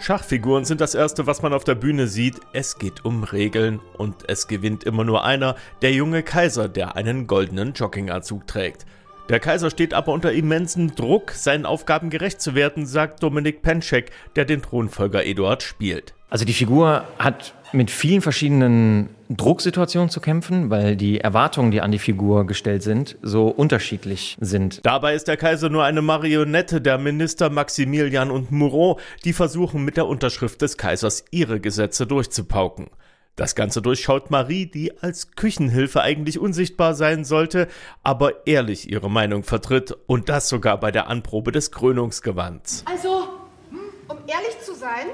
Schachfiguren 0.03 0.65
sind 0.65 0.81
das 0.81 0.95
Erste, 0.95 1.27
was 1.27 1.41
man 1.41 1.53
auf 1.53 1.63
der 1.63 1.75
Bühne 1.75 2.07
sieht. 2.07 2.41
Es 2.51 2.77
geht 2.77 3.05
um 3.05 3.23
Regeln 3.23 3.79
und 3.97 4.29
es 4.29 4.49
gewinnt 4.49 4.83
immer 4.83 5.05
nur 5.05 5.23
einer, 5.23 5.55
der 5.81 5.93
junge 5.93 6.23
Kaiser, 6.23 6.67
der 6.67 6.97
einen 6.97 7.25
goldenen 7.25 7.71
Jogginganzug 7.71 8.45
trägt. 8.45 8.85
Der 9.29 9.39
Kaiser 9.39 9.69
steht 9.69 9.93
aber 9.93 10.11
unter 10.11 10.33
immensem 10.33 10.95
Druck, 10.95 11.31
seinen 11.31 11.65
Aufgaben 11.65 12.09
gerecht 12.09 12.41
zu 12.41 12.55
werden, 12.55 12.85
sagt 12.85 13.23
Dominik 13.23 13.61
Penschek, 13.61 14.11
der 14.35 14.43
den 14.43 14.61
Thronfolger 14.61 15.25
Eduard 15.25 15.63
spielt. 15.63 16.13
Also 16.29 16.43
die 16.43 16.53
Figur 16.53 17.05
hat 17.19 17.53
mit 17.71 17.89
vielen 17.89 18.21
verschiedenen 18.21 19.09
Drucksituationen 19.29 20.09
zu 20.09 20.19
kämpfen, 20.19 20.69
weil 20.69 20.95
die 20.95 21.21
Erwartungen, 21.21 21.71
die 21.71 21.81
an 21.81 21.91
die 21.91 21.99
Figur 21.99 22.45
gestellt 22.45 22.83
sind, 22.83 23.17
so 23.21 23.47
unterschiedlich 23.47 24.37
sind. 24.41 24.81
Dabei 24.83 25.15
ist 25.15 25.27
der 25.27 25.37
Kaiser 25.37 25.69
nur 25.69 25.83
eine 25.83 26.01
Marionette 26.01 26.81
der 26.81 26.97
Minister 26.97 27.49
Maximilian 27.49 28.29
und 28.29 28.51
Moreau, 28.51 28.99
die 29.23 29.33
versuchen 29.33 29.85
mit 29.85 29.95
der 29.95 30.05
Unterschrift 30.05 30.61
des 30.61 30.77
Kaisers 30.77 31.23
ihre 31.31 31.59
Gesetze 31.59 32.05
durchzupauken. 32.05 32.87
Das 33.35 33.55
Ganze 33.55 33.81
durchschaut 33.81 34.29
Marie, 34.29 34.67
die 34.67 34.95
als 35.01 35.31
Küchenhilfe 35.31 36.01
eigentlich 36.01 36.37
unsichtbar 36.37 36.93
sein 36.93 37.25
sollte, 37.25 37.67
aber 38.03 38.45
ehrlich 38.45 38.91
ihre 38.91 39.09
Meinung 39.09 39.43
vertritt 39.43 39.97
und 40.05 40.29
das 40.29 40.49
sogar 40.49 40.79
bei 40.79 40.91
der 40.91 41.07
Anprobe 41.07 41.51
des 41.51 41.71
Krönungsgewands. 41.71 42.83
Also, 42.85 43.27
hm, 43.71 43.79
um 44.07 44.17
ehrlich 44.27 44.59
zu 44.63 44.75
sein, 44.75 45.07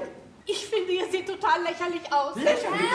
ich 0.44 0.66
finde, 0.66 0.92
ihr 0.92 1.10
seht 1.10 1.28
total 1.28 1.62
lächerlich 1.62 2.12
aus. 2.12 2.36
Lächerlich? 2.36 2.90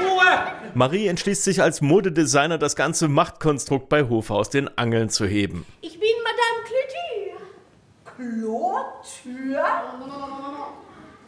Ruhe! 0.00 0.72
Marie 0.74 1.06
entschließt 1.06 1.44
sich 1.44 1.62
als 1.62 1.80
Modedesigner, 1.80 2.58
das 2.58 2.74
ganze 2.74 3.06
Machtkonstrukt 3.06 3.88
bei 3.88 4.08
Hofe 4.08 4.34
aus 4.34 4.50
den 4.50 4.76
Angeln 4.76 5.08
zu 5.08 5.24
heben. 5.24 5.64
Ich 5.82 6.00
bin 6.00 6.08
Madame 6.24 6.64
Clotilde. 6.66 8.42
Clotilde? 9.22 9.62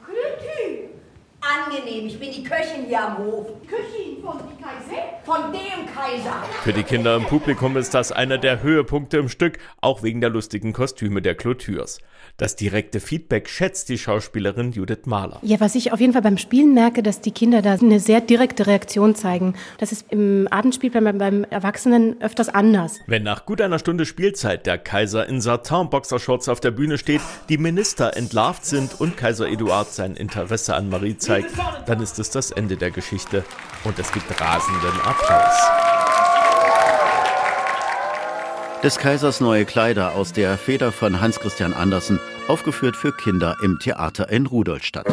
Clotilde. 0.04 0.95
Angenehm, 1.46 2.06
ich 2.06 2.18
bin 2.18 2.32
die 2.32 2.42
Köchin 2.42 2.86
hier 2.88 3.00
am 3.00 3.18
Hof. 3.18 3.46
Köchin 3.68 4.20
von 4.20 4.38
die 4.38 4.60
Kaiser? 4.60 5.02
Von 5.24 5.52
dem 5.52 5.86
Kaiser. 5.94 6.42
Für 6.64 6.72
die 6.72 6.82
Kinder 6.82 7.14
im 7.14 7.24
Publikum 7.24 7.76
ist 7.76 7.94
das 7.94 8.10
einer 8.10 8.38
der 8.38 8.62
Höhepunkte 8.62 9.18
im 9.18 9.28
Stück, 9.28 9.58
auch 9.80 10.02
wegen 10.02 10.20
der 10.20 10.30
lustigen 10.30 10.72
Kostüme 10.72 11.22
der 11.22 11.36
Clotures. 11.36 11.98
Das 12.36 12.56
direkte 12.56 13.00
Feedback 13.00 13.48
schätzt 13.48 13.88
die 13.88 13.96
Schauspielerin 13.96 14.72
Judith 14.72 15.06
Mahler. 15.06 15.38
Ja, 15.42 15.60
was 15.60 15.74
ich 15.74 15.92
auf 15.92 16.00
jeden 16.00 16.12
Fall 16.12 16.22
beim 16.22 16.36
Spielen 16.36 16.74
merke, 16.74 17.02
dass 17.02 17.20
die 17.20 17.30
Kinder 17.30 17.62
da 17.62 17.74
eine 17.74 18.00
sehr 18.00 18.20
direkte 18.20 18.66
Reaktion 18.66 19.14
zeigen. 19.14 19.54
Das 19.78 19.92
ist 19.92 20.06
im 20.10 20.48
Abendspiel 20.50 20.90
beim, 20.90 21.16
beim 21.16 21.44
Erwachsenen 21.44 22.20
öfters 22.20 22.48
anders. 22.48 22.98
Wenn 23.06 23.22
nach 23.22 23.46
gut 23.46 23.60
einer 23.60 23.78
Stunde 23.78 24.04
Spielzeit 24.04 24.66
der 24.66 24.78
Kaiser 24.78 25.28
in 25.28 25.40
Satin-Boxershorts 25.40 26.48
auf 26.48 26.60
der 26.60 26.72
Bühne 26.72 26.98
steht, 26.98 27.20
die 27.48 27.58
Minister 27.58 28.16
entlarvt 28.16 28.66
sind 28.66 29.00
und 29.00 29.16
Kaiser 29.16 29.48
Eduard 29.48 29.92
sein 29.92 30.14
Interesse 30.14 30.74
an 30.74 30.90
Marie 30.90 31.16
zeigt, 31.16 31.35
dann 31.86 32.00
ist 32.00 32.18
es 32.18 32.30
das 32.30 32.50
Ende 32.50 32.76
der 32.76 32.90
Geschichte 32.90 33.44
und 33.84 33.98
es 33.98 34.12
gibt 34.12 34.40
rasenden 34.40 35.00
Applaus. 35.02 35.54
Des 38.82 38.98
Kaisers 38.98 39.40
neue 39.40 39.64
Kleider 39.64 40.14
aus 40.14 40.32
der 40.32 40.56
Feder 40.58 40.92
von 40.92 41.20
Hans 41.20 41.40
Christian 41.40 41.72
Andersen, 41.72 42.20
aufgeführt 42.46 42.94
für 42.94 43.12
Kinder 43.12 43.56
im 43.62 43.78
Theater 43.78 44.28
in 44.28 44.46
Rudolstadt. 44.46 45.06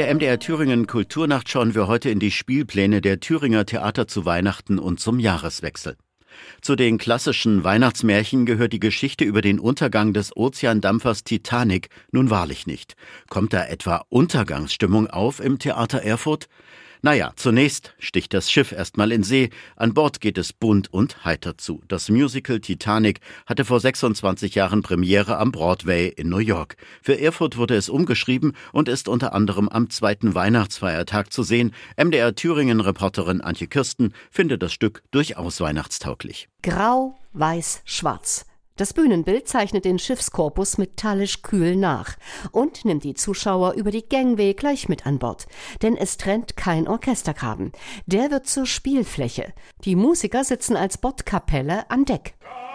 Der 0.00 0.14
MDR 0.14 0.38
Thüringen 0.38 0.86
Kulturnacht 0.86 1.50
schauen 1.50 1.74
wir 1.74 1.86
heute 1.86 2.08
in 2.08 2.20
die 2.20 2.30
Spielpläne 2.30 3.02
der 3.02 3.20
Thüringer 3.20 3.66
Theater 3.66 4.08
zu 4.08 4.24
Weihnachten 4.24 4.78
und 4.78 4.98
zum 4.98 5.18
Jahreswechsel. 5.18 5.98
Zu 6.62 6.74
den 6.74 6.96
klassischen 6.96 7.64
Weihnachtsmärchen 7.64 8.46
gehört 8.46 8.72
die 8.72 8.80
Geschichte 8.80 9.24
über 9.24 9.42
den 9.42 9.60
Untergang 9.60 10.14
des 10.14 10.34
Ozeandampfers 10.34 11.22
Titanic 11.22 11.90
nun 12.12 12.30
wahrlich 12.30 12.66
nicht. 12.66 12.94
Kommt 13.28 13.52
da 13.52 13.66
etwa 13.66 14.02
Untergangsstimmung 14.08 15.06
auf 15.06 15.38
im 15.38 15.58
Theater 15.58 16.02
Erfurt? 16.02 16.48
Naja, 17.02 17.32
zunächst 17.36 17.94
sticht 17.98 18.34
das 18.34 18.50
Schiff 18.50 18.72
erstmal 18.72 19.10
in 19.10 19.22
See. 19.22 19.48
An 19.76 19.94
Bord 19.94 20.20
geht 20.20 20.36
es 20.36 20.52
bunt 20.52 20.92
und 20.92 21.24
heiter 21.24 21.56
zu. 21.56 21.82
Das 21.88 22.10
Musical 22.10 22.60
Titanic 22.60 23.20
hatte 23.46 23.64
vor 23.64 23.80
26 23.80 24.54
Jahren 24.54 24.82
Premiere 24.82 25.38
am 25.38 25.50
Broadway 25.50 26.08
in 26.08 26.28
New 26.28 26.38
York. 26.38 26.76
Für 27.00 27.18
Erfurt 27.18 27.56
wurde 27.56 27.74
es 27.74 27.88
umgeschrieben 27.88 28.52
und 28.72 28.88
ist 28.88 29.08
unter 29.08 29.32
anderem 29.32 29.70
am 29.70 29.88
zweiten 29.88 30.34
Weihnachtsfeiertag 30.34 31.32
zu 31.32 31.42
sehen. 31.42 31.72
MDR 31.96 32.34
Thüringen-Reporterin 32.34 33.40
Antje 33.40 33.66
Kirsten 33.66 34.12
findet 34.30 34.62
das 34.62 34.74
Stück 34.74 35.02
durchaus 35.10 35.60
weihnachtstauglich. 35.60 36.48
Grau, 36.62 37.18
weiß, 37.32 37.80
schwarz. 37.86 38.44
Das 38.80 38.94
Bühnenbild 38.94 39.46
zeichnet 39.46 39.84
den 39.84 39.98
Schiffskorpus 39.98 40.78
metallisch 40.78 41.42
kühl 41.42 41.76
nach 41.76 42.16
und 42.50 42.86
nimmt 42.86 43.04
die 43.04 43.12
Zuschauer 43.12 43.74
über 43.74 43.90
die 43.90 44.08
Gangway 44.08 44.54
gleich 44.54 44.88
mit 44.88 45.06
an 45.06 45.18
Bord. 45.18 45.48
Denn 45.82 45.98
es 45.98 46.16
trennt 46.16 46.56
kein 46.56 46.88
Orchestergraben. 46.88 47.72
Der 48.06 48.30
wird 48.30 48.46
zur 48.46 48.64
Spielfläche. 48.64 49.52
Die 49.84 49.96
Musiker 49.96 50.44
sitzen 50.44 50.76
als 50.76 50.96
Bordkapelle 50.96 51.90
an 51.90 52.06
Deck. 52.06 52.36
Und 52.40 52.69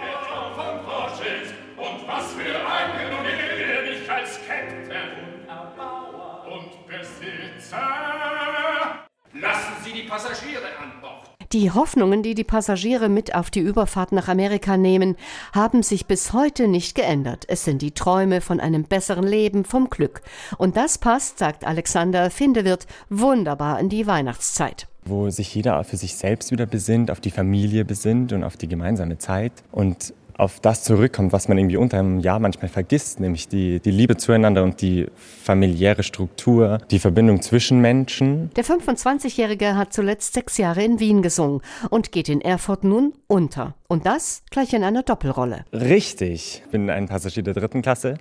Die 11.51 11.71
Hoffnungen, 11.71 12.23
die 12.23 12.35
die 12.35 12.43
Passagiere 12.43 13.09
mit 13.09 13.35
auf 13.35 13.49
die 13.49 13.59
Überfahrt 13.59 14.11
nach 14.11 14.27
Amerika 14.27 14.77
nehmen, 14.77 15.15
haben 15.53 15.83
sich 15.83 16.05
bis 16.05 16.33
heute 16.33 16.67
nicht 16.67 16.95
geändert. 16.95 17.45
Es 17.47 17.65
sind 17.65 17.81
die 17.81 17.91
Träume 17.91 18.41
von 18.41 18.59
einem 18.59 18.83
besseren 18.83 19.25
Leben, 19.25 19.65
vom 19.65 19.89
Glück. 19.89 20.21
Und 20.57 20.77
das 20.77 20.97
passt, 20.97 21.39
sagt 21.39 21.65
Alexander 21.65 22.29
Findewirt, 22.29 22.87
wunderbar 23.09 23.79
in 23.79 23.89
die 23.89 24.07
Weihnachtszeit 24.07 24.87
wo 25.07 25.29
sich 25.29 25.53
jeder 25.53 25.83
für 25.83 25.97
sich 25.97 26.15
selbst 26.15 26.51
wieder 26.51 26.65
besinnt, 26.65 27.11
auf 27.11 27.19
die 27.19 27.29
Familie 27.29 27.85
besinnt 27.85 28.33
und 28.33 28.43
auf 28.43 28.57
die 28.57 28.67
gemeinsame 28.67 29.19
Zeit. 29.19 29.51
Und 29.71 30.15
auf 30.37 30.59
das 30.59 30.83
zurückkommt, 30.83 31.33
was 31.33 31.47
man 31.47 31.57
irgendwie 31.57 31.77
unter 31.77 31.99
einem 31.99 32.19
Jahr 32.19 32.39
manchmal 32.39 32.69
vergisst, 32.69 33.19
nämlich 33.19 33.47
die, 33.47 33.79
die 33.79 33.91
Liebe 33.91 34.17
zueinander 34.17 34.63
und 34.63 34.81
die 34.81 35.07
familiäre 35.43 36.03
Struktur, 36.03 36.79
die 36.91 36.99
Verbindung 36.99 37.41
zwischen 37.41 37.79
Menschen. 37.79 38.49
Der 38.55 38.65
25-Jährige 38.65 39.75
hat 39.75 39.93
zuletzt 39.93 40.33
sechs 40.33 40.57
Jahre 40.57 40.83
in 40.83 40.99
Wien 40.99 41.21
gesungen 41.21 41.61
und 41.89 42.11
geht 42.11 42.29
in 42.29 42.41
Erfurt 42.41 42.83
nun 42.83 43.13
unter. 43.27 43.75
Und 43.87 44.07
das 44.07 44.41
gleich 44.49 44.73
in 44.73 44.83
einer 44.83 45.03
Doppelrolle. 45.03 45.63
Richtig. 45.71 46.63
Ich 46.65 46.71
bin 46.71 46.89
ein 46.89 47.07
Passagier 47.07 47.43
der 47.43 47.53
dritten 47.53 47.83
Klasse, 47.83 48.15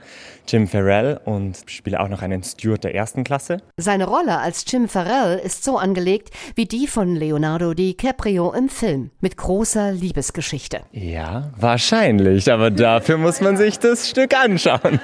Jim 0.46 0.68
Farrell, 0.68 1.20
und 1.24 1.59
spiele 1.66 2.00
auch 2.00 2.09
noch 2.09 2.20
einen 2.20 2.42
Steward 2.42 2.85
der 2.85 2.94
ersten 2.94 3.24
Klasse. 3.24 3.59
Seine 3.79 4.07
Rolle 4.07 4.38
als 4.38 4.64
Jim 4.68 4.88
Farrell 4.88 5.38
ist 5.38 5.64
so 5.64 5.79
angelegt 5.79 6.31
wie 6.55 6.66
die 6.66 6.87
von 6.87 7.16
Leonardo 7.16 7.72
DiCaprio 7.72 8.53
im 8.53 8.68
Film, 8.68 9.11
mit 9.20 9.38
großer 9.38 9.92
Liebesgeschichte. 9.92 10.83
Ja, 10.92 11.50
wahrscheinlich, 11.57 12.03
aber 12.48 12.70
dafür 12.70 13.16
muss 13.16 13.40
man 13.40 13.56
sich 13.56 13.78
das 13.78 14.08
Stück 14.08 14.34
anschauen. 14.36 15.00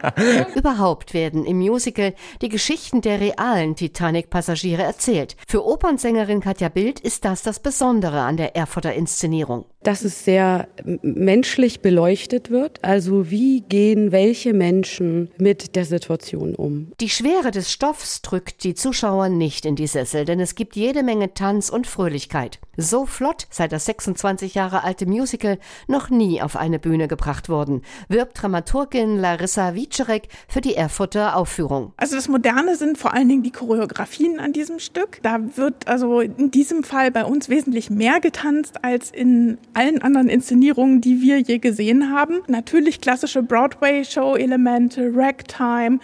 Überhaupt 0.54 1.12
werden 1.12 1.44
im 1.44 1.58
Musical 1.58 2.14
die 2.42 2.48
Geschichten 2.48 3.00
der 3.00 3.20
realen 3.20 3.74
Titanic-Passagiere 3.74 4.82
erzählt. 4.82 5.36
Für 5.48 5.66
Opernsängerin 5.66 6.40
Katja 6.40 6.68
Bild 6.68 7.00
ist 7.00 7.24
das 7.24 7.42
das 7.42 7.60
Besondere 7.60 8.20
an 8.20 8.36
der 8.36 8.54
Erfurter 8.54 8.92
Inszenierung 8.92 9.66
dass 9.84 10.02
es 10.02 10.24
sehr 10.24 10.68
menschlich 11.02 11.80
beleuchtet 11.80 12.50
wird. 12.50 12.82
Also 12.82 13.30
wie 13.30 13.60
gehen 13.60 14.12
welche 14.12 14.52
Menschen 14.52 15.30
mit 15.38 15.76
der 15.76 15.84
Situation 15.84 16.54
um? 16.54 16.92
Die 17.00 17.08
Schwere 17.08 17.50
des 17.50 17.70
Stoffs 17.70 18.22
drückt 18.22 18.64
die 18.64 18.74
Zuschauer 18.74 19.28
nicht 19.28 19.64
in 19.64 19.76
die 19.76 19.86
Sessel, 19.86 20.24
denn 20.24 20.40
es 20.40 20.54
gibt 20.54 20.76
jede 20.76 21.02
Menge 21.02 21.34
Tanz 21.34 21.68
und 21.68 21.86
Fröhlichkeit. 21.86 22.58
So 22.76 23.06
flott 23.06 23.46
sei 23.50 23.68
das 23.68 23.84
26 23.84 24.54
Jahre 24.54 24.82
alte 24.82 25.06
Musical 25.06 25.58
noch 25.86 26.10
nie 26.10 26.42
auf 26.42 26.56
eine 26.56 26.78
Bühne 26.78 27.06
gebracht 27.06 27.48
worden, 27.48 27.82
wirbt 28.08 28.42
Dramaturgin 28.42 29.18
Larissa 29.18 29.74
Wieczerek 29.74 30.28
für 30.48 30.60
die 30.60 30.74
Erfurter 30.74 31.36
Aufführung. 31.36 31.92
Also 31.96 32.16
das 32.16 32.28
Moderne 32.28 32.76
sind 32.76 32.98
vor 32.98 33.14
allen 33.14 33.28
Dingen 33.28 33.42
die 33.42 33.52
Choreografien 33.52 34.40
an 34.40 34.52
diesem 34.52 34.78
Stück. 34.78 35.20
Da 35.22 35.38
wird 35.56 35.86
also 35.86 36.20
in 36.20 36.50
diesem 36.50 36.82
Fall 36.82 37.10
bei 37.10 37.24
uns 37.24 37.48
wesentlich 37.48 37.90
mehr 37.90 38.20
getanzt 38.20 38.82
als 38.82 39.10
in 39.10 39.58
allen 39.74 40.02
anderen 40.02 40.28
Inszenierungen, 40.28 41.00
die 41.00 41.20
wir 41.20 41.38
je 41.40 41.58
gesehen 41.58 42.12
haben. 42.12 42.42
Natürlich 42.46 43.00
klassische 43.00 43.42
Broadway-Show-Elemente, 43.42 45.10
Ragtime. 45.14 45.98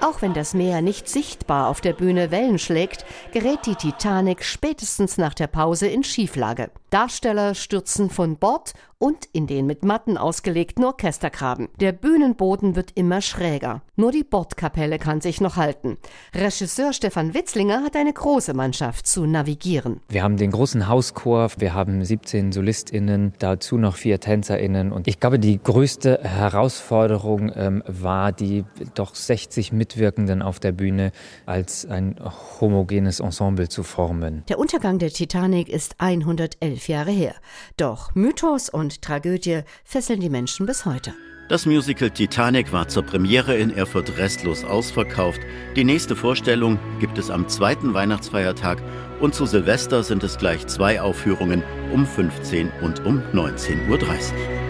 Auch 0.00 0.20
wenn 0.20 0.34
das 0.34 0.52
Meer 0.52 0.82
nicht 0.82 1.08
sichtbar 1.08 1.68
auf 1.68 1.80
der 1.80 1.94
Bühne 1.94 2.30
Wellen 2.30 2.58
schlägt, 2.58 3.06
gerät 3.32 3.60
die 3.64 3.74
Titanic 3.74 4.44
spätestens 4.44 5.16
nach 5.16 5.32
der 5.32 5.46
Pause 5.46 5.86
in 5.86 6.04
Schieflage. 6.04 6.70
Darsteller 6.94 7.56
stürzen 7.56 8.08
von 8.08 8.36
Bord 8.36 8.72
und 8.98 9.26
in 9.32 9.46
den 9.46 9.66
mit 9.66 9.84
Matten 9.84 10.16
ausgelegten 10.16 10.84
Orchestergraben. 10.84 11.68
Der 11.80 11.92
Bühnenboden 11.92 12.76
wird 12.76 12.92
immer 12.94 13.20
schräger. 13.20 13.82
Nur 13.96 14.12
die 14.12 14.24
Bordkapelle 14.24 14.98
kann 14.98 15.20
sich 15.20 15.40
noch 15.40 15.56
halten. 15.56 15.98
Regisseur 16.34 16.92
Stefan 16.92 17.34
Witzlinger 17.34 17.82
hat 17.82 17.96
eine 17.96 18.12
große 18.12 18.54
Mannschaft 18.54 19.06
zu 19.06 19.26
navigieren. 19.26 20.00
Wir 20.08 20.22
haben 20.22 20.36
den 20.36 20.52
großen 20.52 20.88
Hauschor, 20.88 21.50
wir 21.58 21.74
haben 21.74 22.04
17 22.04 22.52
SolistInnen, 22.52 23.34
dazu 23.40 23.76
noch 23.76 23.96
vier 23.96 24.20
TänzerInnen. 24.20 24.92
Und 24.92 25.08
ich 25.08 25.20
glaube, 25.20 25.38
die 25.38 25.60
größte 25.62 26.20
Herausforderung 26.22 27.52
ähm, 27.54 27.82
war, 27.86 28.32
die 28.32 28.64
doch 28.94 29.14
60 29.14 29.72
Mitwirkenden 29.72 30.42
auf 30.42 30.60
der 30.60 30.72
Bühne 30.72 31.12
als 31.44 31.84
ein 31.86 32.18
homogenes 32.60 33.20
Ensemble 33.20 33.68
zu 33.68 33.82
formen. 33.82 34.44
Der 34.48 34.58
Untergang 34.58 34.98
der 34.98 35.10
Titanic 35.10 35.68
ist 35.68 35.96
111 35.98 36.83
Jahre 36.88 37.10
her. 37.10 37.34
Doch 37.76 38.14
Mythos 38.14 38.68
und 38.68 39.02
Tragödie 39.02 39.62
fesseln 39.84 40.20
die 40.20 40.30
Menschen 40.30 40.66
bis 40.66 40.84
heute. 40.84 41.14
Das 41.48 41.66
Musical 41.66 42.10
Titanic 42.10 42.72
war 42.72 42.88
zur 42.88 43.02
Premiere 43.02 43.54
in 43.54 43.70
Erfurt 43.70 44.16
restlos 44.16 44.64
ausverkauft. 44.64 45.40
Die 45.76 45.84
nächste 45.84 46.16
Vorstellung 46.16 46.78
gibt 47.00 47.18
es 47.18 47.30
am 47.30 47.48
zweiten 47.48 47.92
Weihnachtsfeiertag 47.92 48.82
und 49.20 49.34
zu 49.34 49.44
Silvester 49.44 50.02
sind 50.02 50.24
es 50.24 50.38
gleich 50.38 50.66
zwei 50.66 51.02
Aufführungen 51.02 51.62
um 51.92 52.06
15 52.06 52.70
und 52.80 53.04
um 53.04 53.20
19.30 53.32 53.90
Uhr. 53.90 54.63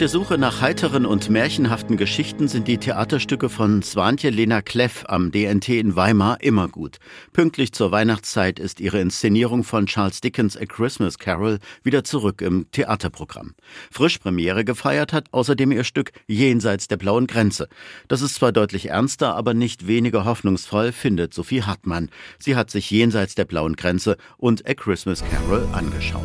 Der 0.00 0.08
Suche 0.08 0.38
nach 0.38 0.60
heiteren 0.60 1.04
und 1.04 1.28
märchenhaften 1.28 1.96
Geschichten 1.96 2.46
sind 2.46 2.68
die 2.68 2.78
Theaterstücke 2.78 3.48
von 3.48 3.82
Swantje 3.82 4.30
Lena 4.30 4.62
Kleff 4.62 5.04
am 5.08 5.32
DNT 5.32 5.70
in 5.70 5.96
Weimar 5.96 6.40
immer 6.40 6.68
gut. 6.68 6.98
Pünktlich 7.32 7.72
zur 7.72 7.90
Weihnachtszeit 7.90 8.60
ist 8.60 8.78
ihre 8.78 9.00
Inszenierung 9.00 9.64
von 9.64 9.86
Charles 9.86 10.20
Dickens 10.20 10.56
A 10.56 10.66
Christmas 10.66 11.18
Carol 11.18 11.58
wieder 11.82 12.04
zurück 12.04 12.42
im 12.42 12.70
Theaterprogramm. 12.70 13.54
Frisch 13.90 14.18
Premiere 14.18 14.64
gefeiert 14.64 15.12
hat 15.12 15.32
außerdem 15.32 15.72
ihr 15.72 15.84
Stück 15.84 16.12
Jenseits 16.28 16.86
der 16.86 16.96
blauen 16.96 17.26
Grenze. 17.26 17.68
Das 18.06 18.22
ist 18.22 18.36
zwar 18.36 18.52
deutlich 18.52 18.90
ernster, 18.90 19.34
aber 19.34 19.52
nicht 19.52 19.88
weniger 19.88 20.24
hoffnungsvoll, 20.24 20.92
findet 20.92 21.34
Sophie 21.34 21.64
Hartmann. 21.64 22.08
Sie 22.38 22.54
hat 22.54 22.70
sich 22.70 22.88
Jenseits 22.90 23.34
der 23.34 23.46
blauen 23.46 23.74
Grenze 23.74 24.16
und 24.36 24.68
A 24.68 24.74
Christmas 24.74 25.24
Carol 25.28 25.66
angeschaut. 25.72 26.22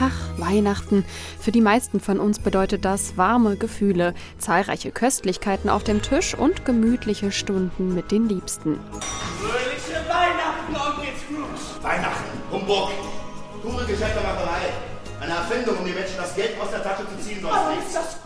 Ach, 0.00 0.38
Weihnachten. 0.38 1.04
Für 1.38 1.52
die 1.52 1.60
meisten 1.60 2.00
von 2.00 2.18
uns 2.18 2.40
bedeutet 2.40 2.84
das 2.84 3.16
warme 3.16 3.56
Gefühle, 3.56 4.12
zahlreiche 4.38 4.90
Köstlichkeiten 4.90 5.70
auf 5.70 5.84
dem 5.84 6.02
Tisch 6.02 6.34
und 6.34 6.64
gemütliche 6.64 7.30
Stunden 7.30 7.94
mit 7.94 8.10
den 8.10 8.28
Liebsten. 8.28 8.78
Fröhliche 9.38 10.00
Weihnachten, 10.08 10.74
Onkel 10.74 11.12
Scrooge! 11.16 11.82
Weihnachten, 11.82 12.24
Humbug! 12.50 12.90
Pure 13.62 13.84
Geschäftemacherei! 13.86 14.72
Eine 15.20 15.32
Erfindung, 15.32 15.78
um 15.78 15.84
die 15.86 15.92
Menschen 15.92 16.16
das 16.16 16.34
Geld 16.34 16.60
aus 16.60 16.70
der 16.70 16.82
Tasche 16.82 17.04
zu 17.04 17.24
ziehen, 17.24 17.40
sonst 17.40 17.54
oh, 17.54 17.74
nichts. 17.74 17.94
Das 17.94 18.18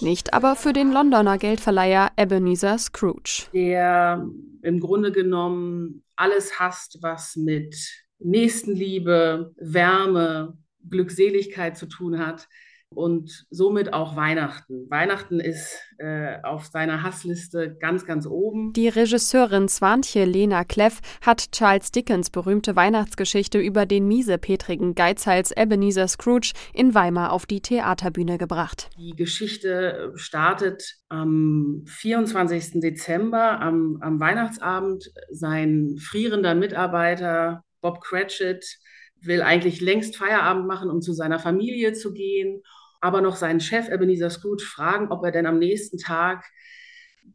Nicht 0.00 0.34
aber 0.34 0.56
für 0.56 0.72
den 0.72 0.92
Londoner 0.92 1.36
Geldverleiher 1.36 2.10
Ebenezer 2.16 2.78
Scrooge. 2.78 3.48
Der 3.52 4.26
im 4.62 4.80
Grunde 4.80 5.12
genommen 5.12 6.02
alles 6.16 6.58
hasst, 6.58 6.98
was 7.02 7.36
mit 7.36 7.76
Nächstenliebe, 8.18 9.52
Wärme, 9.56 10.56
Glückseligkeit 10.88 11.76
zu 11.76 11.86
tun 11.86 12.18
hat 12.18 12.48
und 12.94 13.46
somit 13.50 13.92
auch 13.92 14.16
Weihnachten. 14.16 14.88
Weihnachten 14.90 15.40
ist 15.40 15.80
äh, 15.98 16.36
auf 16.42 16.66
seiner 16.66 17.02
Hassliste 17.02 17.76
ganz, 17.80 18.04
ganz 18.04 18.26
oben. 18.26 18.72
Die 18.72 18.88
Regisseurin 18.88 19.68
Swantje 19.68 20.24
Lena 20.24 20.64
Kleff 20.64 21.00
hat 21.20 21.52
Charles 21.52 21.92
Dickens 21.92 22.30
berühmte 22.30 22.76
Weihnachtsgeschichte 22.76 23.58
über 23.58 23.86
den 23.86 24.06
miesepetrigen 24.06 24.94
Geizhals 24.94 25.52
Ebenezer 25.56 26.08
Scrooge 26.08 26.52
in 26.72 26.94
Weimar 26.94 27.32
auf 27.32 27.46
die 27.46 27.60
Theaterbühne 27.60 28.38
gebracht. 28.38 28.90
Die 28.98 29.16
Geschichte 29.16 30.12
startet 30.16 30.96
am 31.08 31.84
24. 31.86 32.80
Dezember, 32.80 33.60
am, 33.60 33.98
am 34.00 34.20
Weihnachtsabend. 34.20 35.12
Sein 35.30 35.96
frierender 35.98 36.54
Mitarbeiter 36.54 37.64
Bob 37.80 38.00
Cratchit 38.00 38.78
will 39.26 39.42
eigentlich 39.42 39.80
längst 39.80 40.16
Feierabend 40.16 40.66
machen, 40.66 40.90
um 40.90 41.00
zu 41.00 41.12
seiner 41.12 41.38
Familie 41.38 41.92
zu 41.92 42.12
gehen, 42.12 42.62
aber 43.00 43.20
noch 43.20 43.36
seinen 43.36 43.60
Chef 43.60 43.88
Ebenezer 43.88 44.30
Scrooge 44.30 44.64
fragen, 44.64 45.08
ob 45.10 45.24
er 45.24 45.32
denn 45.32 45.46
am 45.46 45.58
nächsten 45.58 45.98
Tag 45.98 46.44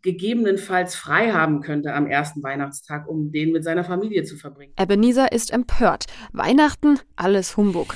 gegebenenfalls 0.01 0.95
frei 0.95 1.31
haben 1.31 1.61
könnte 1.61 1.93
am 1.93 2.07
ersten 2.07 2.43
Weihnachtstag, 2.43 3.07
um 3.07 3.31
den 3.31 3.51
mit 3.51 3.63
seiner 3.63 3.83
Familie 3.83 4.23
zu 4.23 4.37
verbringen. 4.37 4.73
Ebenezer 4.79 5.31
ist 5.31 5.51
empört. 5.51 6.05
Weihnachten, 6.33 6.99
alles 7.15 7.57
Humbug. 7.57 7.95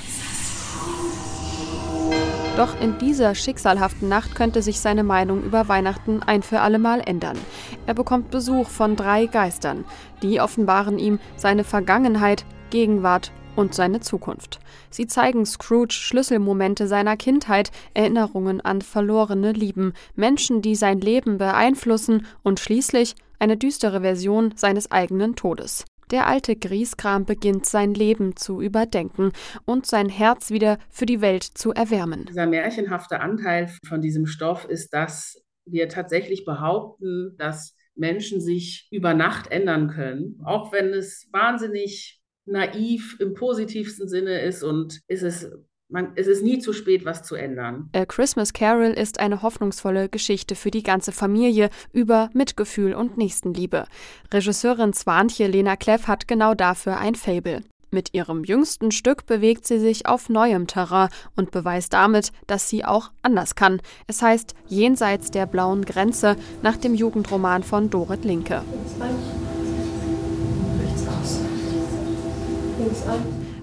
Doch 2.56 2.78
in 2.82 2.98
dieser 2.98 3.34
schicksalhaften 3.34 4.10
Nacht 4.10 4.34
könnte 4.34 4.60
sich 4.60 4.80
seine 4.80 5.04
Meinung 5.04 5.42
über 5.42 5.68
Weihnachten 5.68 6.22
ein 6.22 6.42
für 6.42 6.60
allemal 6.60 7.00
ändern. 7.00 7.38
Er 7.86 7.94
bekommt 7.94 8.30
Besuch 8.30 8.68
von 8.68 8.94
drei 8.94 9.24
Geistern. 9.26 9.86
Die 10.22 10.38
offenbaren 10.38 10.98
ihm 10.98 11.18
seine 11.36 11.64
Vergangenheit, 11.64 12.44
Gegenwart 12.68 13.32
und 13.56 13.74
seine 13.74 14.00
Zukunft. 14.00 14.60
Sie 14.90 15.06
zeigen 15.06 15.46
Scrooge 15.46 15.94
Schlüsselmomente 15.94 16.86
seiner 16.86 17.16
Kindheit, 17.16 17.70
Erinnerungen 17.94 18.60
an 18.60 18.82
verlorene 18.82 19.52
Lieben, 19.52 19.92
Menschen, 20.14 20.62
die 20.62 20.74
sein 20.74 21.00
Leben 21.00 21.38
beeinflussen 21.38 22.26
und 22.42 22.60
schließlich 22.60 23.14
eine 23.38 23.56
düstere 23.56 24.00
Version 24.00 24.52
seines 24.56 24.90
eigenen 24.90 25.36
Todes. 25.36 25.84
Der 26.12 26.26
alte 26.26 26.56
Grieskram 26.56 27.24
beginnt 27.24 27.64
sein 27.64 27.94
Leben 27.94 28.36
zu 28.36 28.60
überdenken 28.60 29.32
und 29.64 29.86
sein 29.86 30.10
Herz 30.10 30.50
wieder 30.50 30.78
für 30.90 31.06
die 31.06 31.22
Welt 31.22 31.42
zu 31.42 31.72
erwärmen. 31.72 32.26
Dieser 32.28 32.46
märchenhafte 32.46 33.20
Anteil 33.20 33.70
von 33.86 34.02
diesem 34.02 34.26
Stoff 34.26 34.66
ist, 34.66 34.92
dass 34.92 35.42
wir 35.64 35.88
tatsächlich 35.88 36.44
behaupten, 36.44 37.34
dass 37.38 37.76
Menschen 37.94 38.40
sich 38.40 38.88
über 38.90 39.14
Nacht 39.14 39.50
ändern 39.50 39.88
können, 39.88 40.38
auch 40.44 40.72
wenn 40.72 40.88
es 40.88 41.28
wahnsinnig 41.32 42.21
naiv 42.44 43.16
im 43.20 43.34
positivsten 43.34 44.08
Sinne 44.08 44.40
ist 44.40 44.62
und 44.62 45.00
ist 45.08 45.22
es 45.22 45.50
man, 45.92 46.12
es 46.16 46.26
ist 46.26 46.42
nie 46.42 46.58
zu 46.58 46.72
spät, 46.72 47.04
was 47.04 47.22
zu 47.22 47.34
ändern. 47.34 47.90
A 47.94 48.06
Christmas 48.06 48.52
Carol 48.52 48.92
ist 48.92 49.20
eine 49.20 49.42
hoffnungsvolle 49.42 50.08
Geschichte 50.08 50.54
für 50.54 50.70
die 50.70 50.82
ganze 50.82 51.12
Familie 51.12 51.68
über 51.92 52.30
Mitgefühl 52.32 52.94
und 52.94 53.18
Nächstenliebe. 53.18 53.84
Regisseurin 54.32 54.94
Swantje 54.94 55.46
Lena 55.46 55.76
Kleff 55.76 56.08
hat 56.08 56.26
genau 56.26 56.54
dafür 56.54 56.98
ein 56.98 57.14
Fable. 57.14 57.60
Mit 57.90 58.14
ihrem 58.14 58.42
jüngsten 58.42 58.90
Stück 58.90 59.26
bewegt 59.26 59.66
sie 59.66 59.78
sich 59.78 60.06
auf 60.06 60.30
neuem 60.30 60.66
Terrain 60.66 61.10
und 61.36 61.50
beweist 61.50 61.92
damit, 61.92 62.32
dass 62.46 62.70
sie 62.70 62.86
auch 62.86 63.10
anders 63.20 63.54
kann. 63.54 63.82
Es 64.06 64.22
heißt 64.22 64.54
Jenseits 64.66 65.30
der 65.30 65.44
blauen 65.44 65.84
Grenze 65.84 66.36
nach 66.62 66.78
dem 66.78 66.94
Jugendroman 66.94 67.62
von 67.62 67.90
Dorit 67.90 68.24
Linke. 68.24 68.62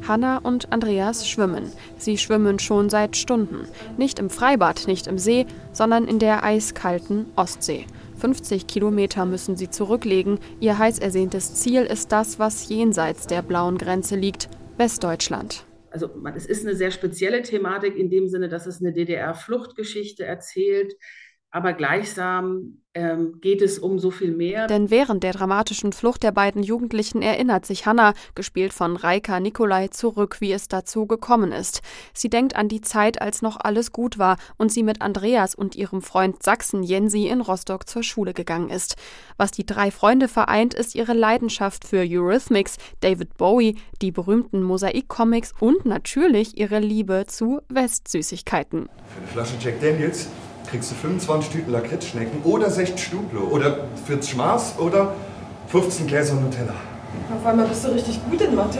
Hanna 0.08 0.38
und 0.40 0.72
Andreas 0.72 1.28
schwimmen. 1.30 1.72
Sie 1.98 2.18
schwimmen 2.18 2.60
schon 2.60 2.90
seit 2.90 3.16
Stunden. 3.16 3.68
Nicht 3.98 4.20
im 4.20 4.30
Freibad, 4.30 4.88
nicht 4.88 5.08
im 5.08 5.18
See, 5.18 5.46
sondern 5.72 6.08
in 6.08 6.20
der 6.20 6.44
eiskalten 6.44 7.28
Ostsee. 7.36 7.86
50 8.20 8.68
Kilometer 8.68 9.26
müssen 9.26 9.56
sie 9.56 9.70
zurücklegen. 9.70 10.40
Ihr 10.60 10.78
heiß 10.78 11.00
ersehntes 11.00 11.56
Ziel 11.56 11.84
ist 11.84 12.12
das, 12.12 12.40
was 12.40 12.70
jenseits 12.70 13.28
der 13.28 13.42
blauen 13.42 13.78
Grenze 13.78 14.16
liegt, 14.16 14.50
Westdeutschland. 14.78 15.66
Also 15.92 16.10
es 16.36 16.46
ist 16.46 16.66
eine 16.66 16.76
sehr 16.76 16.92
spezielle 16.92 17.42
Thematik 17.42 17.96
in 17.96 18.10
dem 18.10 18.28
Sinne, 18.28 18.50
dass 18.50 18.68
es 18.68 18.80
eine 18.80 18.94
DDR-Fluchtgeschichte 18.94 20.24
erzählt 20.24 20.96
aber 21.52 21.74
gleichsam 21.74 22.78
ähm, 22.94 23.40
geht 23.42 23.62
es 23.62 23.80
um 23.80 23.98
so 24.00 24.12
viel 24.12 24.32
mehr. 24.32 24.68
Denn 24.68 24.90
während 24.90 25.24
der 25.24 25.34
dramatischen 25.34 25.94
Flucht 25.94 26.22
der 26.22 26.32
beiden 26.32 26.62
Jugendlichen 26.62 27.22
erinnert 27.22 27.66
sich 27.66 27.86
Hanna, 27.86 28.14
gespielt 28.36 28.74
von 28.74 28.96
Reika 28.96 29.40
Nikolai, 29.40 29.88
zurück, 29.88 30.38
wie 30.42 30.52
es 30.52 30.68
dazu 30.68 31.08
gekommen 31.08 31.52
ist. 31.52 31.82
Sie 32.14 32.30
denkt 32.30 32.56
an 32.56 32.68
die 32.68 32.82
Zeit, 32.82 33.22
als 33.22 33.42
noch 33.42 33.58
alles 33.60 33.92
gut 33.92 34.20
war 34.20 34.38
und 34.58 34.72
sie 34.72 34.84
mit 34.84 35.02
Andreas 35.02 35.56
und 35.56 35.76
ihrem 35.76 36.02
Freund 36.02 36.44
Sachsen 36.44 36.84
Jensi 36.84 37.28
in 37.28 37.42
Rostock 37.42 37.88
zur 37.88 38.04
Schule 38.04 38.34
gegangen 38.34 38.70
ist. 38.70 38.96
Was 39.38 39.52
die 39.52 39.66
drei 39.66 39.92
Freunde 39.92 40.28
vereint, 40.28 40.74
ist 40.74 40.94
ihre 40.94 41.14
Leidenschaft 41.14 41.86
für 41.86 42.06
Eurythmics, 42.08 42.78
David 43.02 43.38
Bowie, 43.38 43.76
die 44.02 44.12
berühmten 44.12 44.62
Mosaik-Comics 44.62 45.54
und 45.60 45.86
natürlich 45.86 46.58
ihre 46.58 46.80
Liebe 46.80 47.26
zu 47.28 47.62
Westsüßigkeiten. 47.70 48.90
Für 49.08 49.20
eine 49.20 49.28
Flasche 49.28 49.56
Jack 49.60 49.80
Daniels 49.82 50.28
kriegst 50.70 50.92
du 50.92 50.96
25 50.96 51.52
Tüten 51.52 51.72
Lakritzschnecken 51.72 52.44
oder 52.44 52.70
60 52.70 53.04
Stublo 53.04 53.42
oder 53.42 53.86
40 54.06 54.36
Maß 54.36 54.80
oder 54.80 55.16
15 55.68 56.08
Gläser 56.08 56.36
Nutella. 56.36 56.76
Auf 57.36 57.46
einmal 57.46 57.68
bist 57.68 57.84
du 57.86 57.90
richtig 57.90 58.20
gut 58.30 58.42
in 58.42 58.56
Mathe. 58.56 58.80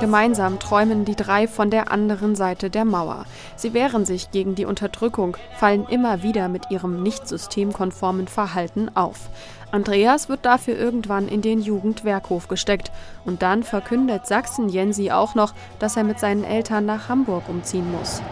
Gemeinsam 0.00 0.60
träumen 0.60 1.04
die 1.04 1.16
drei 1.16 1.48
von 1.48 1.70
der 1.70 1.90
anderen 1.90 2.36
Seite 2.36 2.70
der 2.70 2.84
Mauer. 2.84 3.24
Sie 3.56 3.74
wehren 3.74 4.04
sich 4.04 4.30
gegen 4.30 4.54
die 4.54 4.64
Unterdrückung, 4.64 5.36
fallen 5.56 5.86
immer 5.88 6.22
wieder 6.22 6.48
mit 6.48 6.70
ihrem 6.70 7.02
nicht 7.02 7.26
systemkonformen 7.26 8.28
Verhalten 8.28 8.90
auf. 8.94 9.28
Andreas 9.70 10.28
wird 10.28 10.44
dafür 10.44 10.76
irgendwann 10.78 11.28
in 11.28 11.42
den 11.42 11.60
Jugendwerkhof 11.60 12.48
gesteckt. 12.48 12.90
Und 13.24 13.42
dann 13.42 13.62
verkündet 13.62 14.26
Sachsen 14.26 14.68
Jensi 14.68 15.10
auch 15.10 15.34
noch, 15.34 15.52
dass 15.78 15.96
er 15.96 16.04
mit 16.04 16.18
seinen 16.18 16.44
Eltern 16.44 16.86
nach 16.86 17.08
Hamburg 17.08 17.48
umziehen 17.48 17.90
muss 17.92 18.22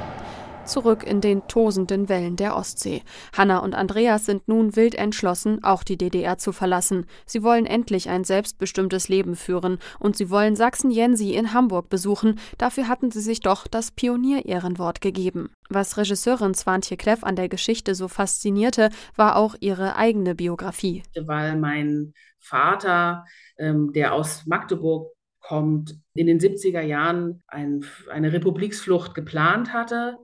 zurück 0.66 1.04
in 1.04 1.20
den 1.20 1.46
tosenden 1.48 2.08
Wellen 2.08 2.36
der 2.36 2.56
Ostsee. 2.56 3.02
Hanna 3.36 3.58
und 3.58 3.74
Andreas 3.74 4.26
sind 4.26 4.48
nun 4.48 4.76
wild 4.76 4.94
entschlossen, 4.94 5.62
auch 5.64 5.82
die 5.82 5.96
DDR 5.96 6.38
zu 6.38 6.52
verlassen. 6.52 7.06
Sie 7.24 7.42
wollen 7.42 7.66
endlich 7.66 8.08
ein 8.08 8.24
selbstbestimmtes 8.24 9.08
Leben 9.08 9.36
führen 9.36 9.78
und 9.98 10.16
sie 10.16 10.30
wollen 10.30 10.56
Sachsen-Jensi 10.56 11.32
in 11.32 11.52
Hamburg 11.52 11.88
besuchen. 11.88 12.38
Dafür 12.58 12.88
hatten 12.88 13.10
sie 13.10 13.20
sich 13.20 13.40
doch 13.40 13.66
das 13.66 13.90
Pionier-Ehrenwort 13.90 15.00
gegeben. 15.00 15.50
Was 15.68 15.96
Regisseurin 15.96 16.54
Swantje 16.54 16.96
Kleff 16.96 17.24
an 17.24 17.36
der 17.36 17.48
Geschichte 17.48 17.94
so 17.94 18.08
faszinierte, 18.08 18.90
war 19.16 19.36
auch 19.36 19.54
ihre 19.60 19.96
eigene 19.96 20.34
Biografie. 20.34 21.02
Weil 21.18 21.56
mein 21.56 22.12
Vater, 22.38 23.24
ähm, 23.58 23.92
der 23.92 24.12
aus 24.12 24.46
Magdeburg 24.46 25.12
kommt, 25.40 25.96
in 26.14 26.26
den 26.26 26.40
70er 26.40 26.80
Jahren 26.80 27.42
ein, 27.46 27.84
eine 28.10 28.32
Republiksflucht 28.32 29.14
geplant 29.14 29.72
hatte 29.72 30.18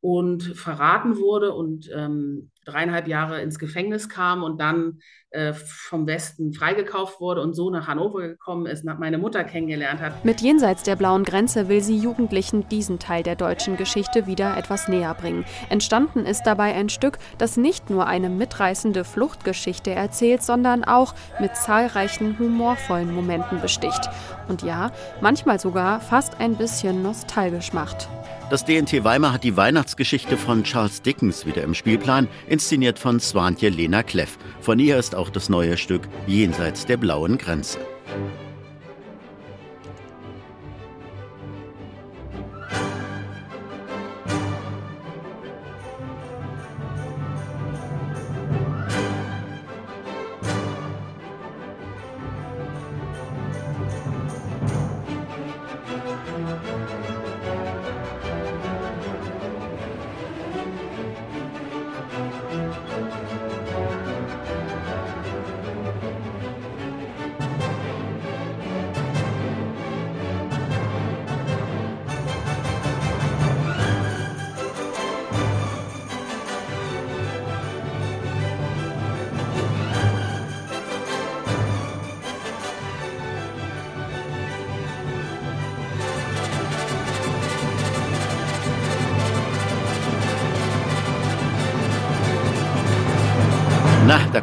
und 0.00 0.42
verraten 0.42 1.16
wurde 1.18 1.52
und 1.52 1.90
ähm, 1.94 2.50
dreieinhalb 2.64 3.08
Jahre 3.08 3.40
ins 3.40 3.58
Gefängnis 3.58 4.08
kam 4.08 4.42
und 4.42 4.60
dann 4.60 5.00
äh, 5.30 5.52
vom 5.52 6.06
Westen 6.06 6.52
freigekauft 6.52 7.20
wurde 7.20 7.42
und 7.42 7.54
so 7.54 7.70
nach 7.70 7.86
Hannover 7.86 8.20
gekommen 8.20 8.66
ist, 8.66 8.84
nach 8.84 8.98
meine 8.98 9.18
Mutter 9.18 9.44
kennengelernt 9.44 10.00
hat. 10.00 10.24
Mit 10.24 10.40
Jenseits 10.40 10.82
der 10.84 10.96
blauen 10.96 11.24
Grenze 11.24 11.68
will 11.68 11.82
sie 11.82 11.98
Jugendlichen 11.98 12.68
diesen 12.68 12.98
Teil 12.98 13.22
der 13.22 13.36
deutschen 13.36 13.76
Geschichte 13.76 14.26
wieder 14.26 14.56
etwas 14.56 14.88
näher 14.88 15.14
bringen. 15.14 15.44
Entstanden 15.68 16.24
ist 16.24 16.44
dabei 16.44 16.74
ein 16.74 16.88
Stück, 16.88 17.18
das 17.36 17.56
nicht 17.56 17.90
nur 17.90 18.06
eine 18.06 18.30
mitreißende 18.30 19.04
Fluchtgeschichte 19.04 19.90
erzählt, 19.90 20.42
sondern 20.42 20.84
auch 20.84 21.14
mit 21.40 21.56
zahlreichen 21.56 22.38
humorvollen 22.38 23.14
Momenten 23.14 23.60
besticht. 23.60 24.08
Und 24.48 24.62
ja, 24.62 24.92
manchmal 25.20 25.60
sogar 25.60 26.00
fast 26.00 26.40
ein 26.40 26.56
bisschen 26.56 27.02
nostalgisch 27.02 27.72
macht. 27.72 28.08
Das 28.50 28.64
DNT 28.64 29.04
Weimar 29.04 29.34
hat 29.34 29.44
die 29.44 29.58
Weihnachtsgeschichte 29.58 30.38
von 30.38 30.64
Charles 30.64 31.02
Dickens 31.02 31.44
wieder 31.44 31.62
im 31.62 31.74
Spielplan, 31.74 32.28
inszeniert 32.46 32.98
von 32.98 33.20
Swantje 33.20 33.68
Lena 33.68 34.02
Kleff. 34.02 34.38
Von 34.62 34.78
ihr 34.78 34.96
ist 34.96 35.14
auch 35.18 35.28
das 35.28 35.48
neue 35.48 35.76
Stück 35.76 36.08
Jenseits 36.26 36.86
der 36.86 36.96
blauen 36.96 37.36
Grenze. 37.36 37.78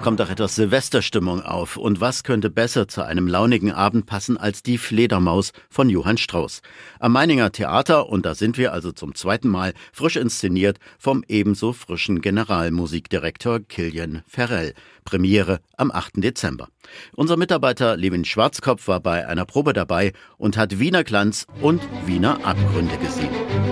Kommt 0.06 0.20
doch 0.20 0.30
etwas 0.30 0.54
Silvesterstimmung 0.54 1.42
auf. 1.42 1.78
Und 1.78 2.00
was 2.00 2.24
könnte 2.24 2.52
besser 2.52 2.88
zu 2.88 3.04
einem 3.04 3.28
launigen 3.28 3.72
Abend 3.72 4.06
passen 4.06 4.38
als 4.38 4.62
die 4.62 4.78
Fledermaus 4.78 5.52
von 5.68 5.90
Johann 5.90 6.20
Strauß? 6.20 6.62
Am 7.00 7.12
Meininger 7.12 7.52
Theater, 7.52 8.08
und 8.08 8.24
da 8.24 8.36
sind 8.36 8.60
wir 8.60 8.72
also 8.72 8.92
zum 8.92 9.16
zweiten 9.16 9.48
Mal, 9.50 9.74
frisch 9.92 10.18
inszeniert 10.18 10.78
vom 11.00 11.24
ebenso 11.28 11.74
frischen 11.74 12.22
Generalmusikdirektor 12.22 13.62
Kilian 13.62 14.22
Ferrell. 14.28 14.76
Premiere 15.06 15.60
am 15.78 15.92
8. 15.92 16.14
Dezember. 16.16 16.68
Unser 17.16 17.38
Mitarbeiter 17.38 17.96
Levin 17.96 18.26
Schwarzkopf 18.26 18.88
war 18.88 19.00
bei 19.00 19.28
einer 19.28 19.46
Probe 19.46 19.72
dabei 19.72 20.12
und 20.38 20.58
hat 20.58 20.80
Wiener 20.80 21.04
Glanz 21.04 21.46
und 21.62 21.82
Wiener 22.06 22.44
Abgründe 22.44 22.98
gesehen. 22.98 23.30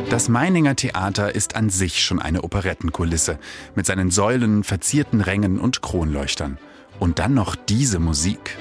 Das 0.10 0.30
Meininger 0.30 0.76
Theater 0.76 1.34
ist 1.34 1.56
an 1.56 1.70
sich 1.70 2.04
schon 2.04 2.20
eine 2.22 2.44
Operettenkulisse 2.44 3.40
mit 3.76 3.86
seinen 3.86 4.12
Säulen, 4.12 4.64
verzierten 4.64 5.22
Rängen 5.22 5.60
und 5.60 5.82
Kronleuchtern. 5.82 6.60
Und 7.00 7.20
dann 7.20 7.34
noch 7.34 7.56
diese 7.56 8.00
Musik. 8.00 8.56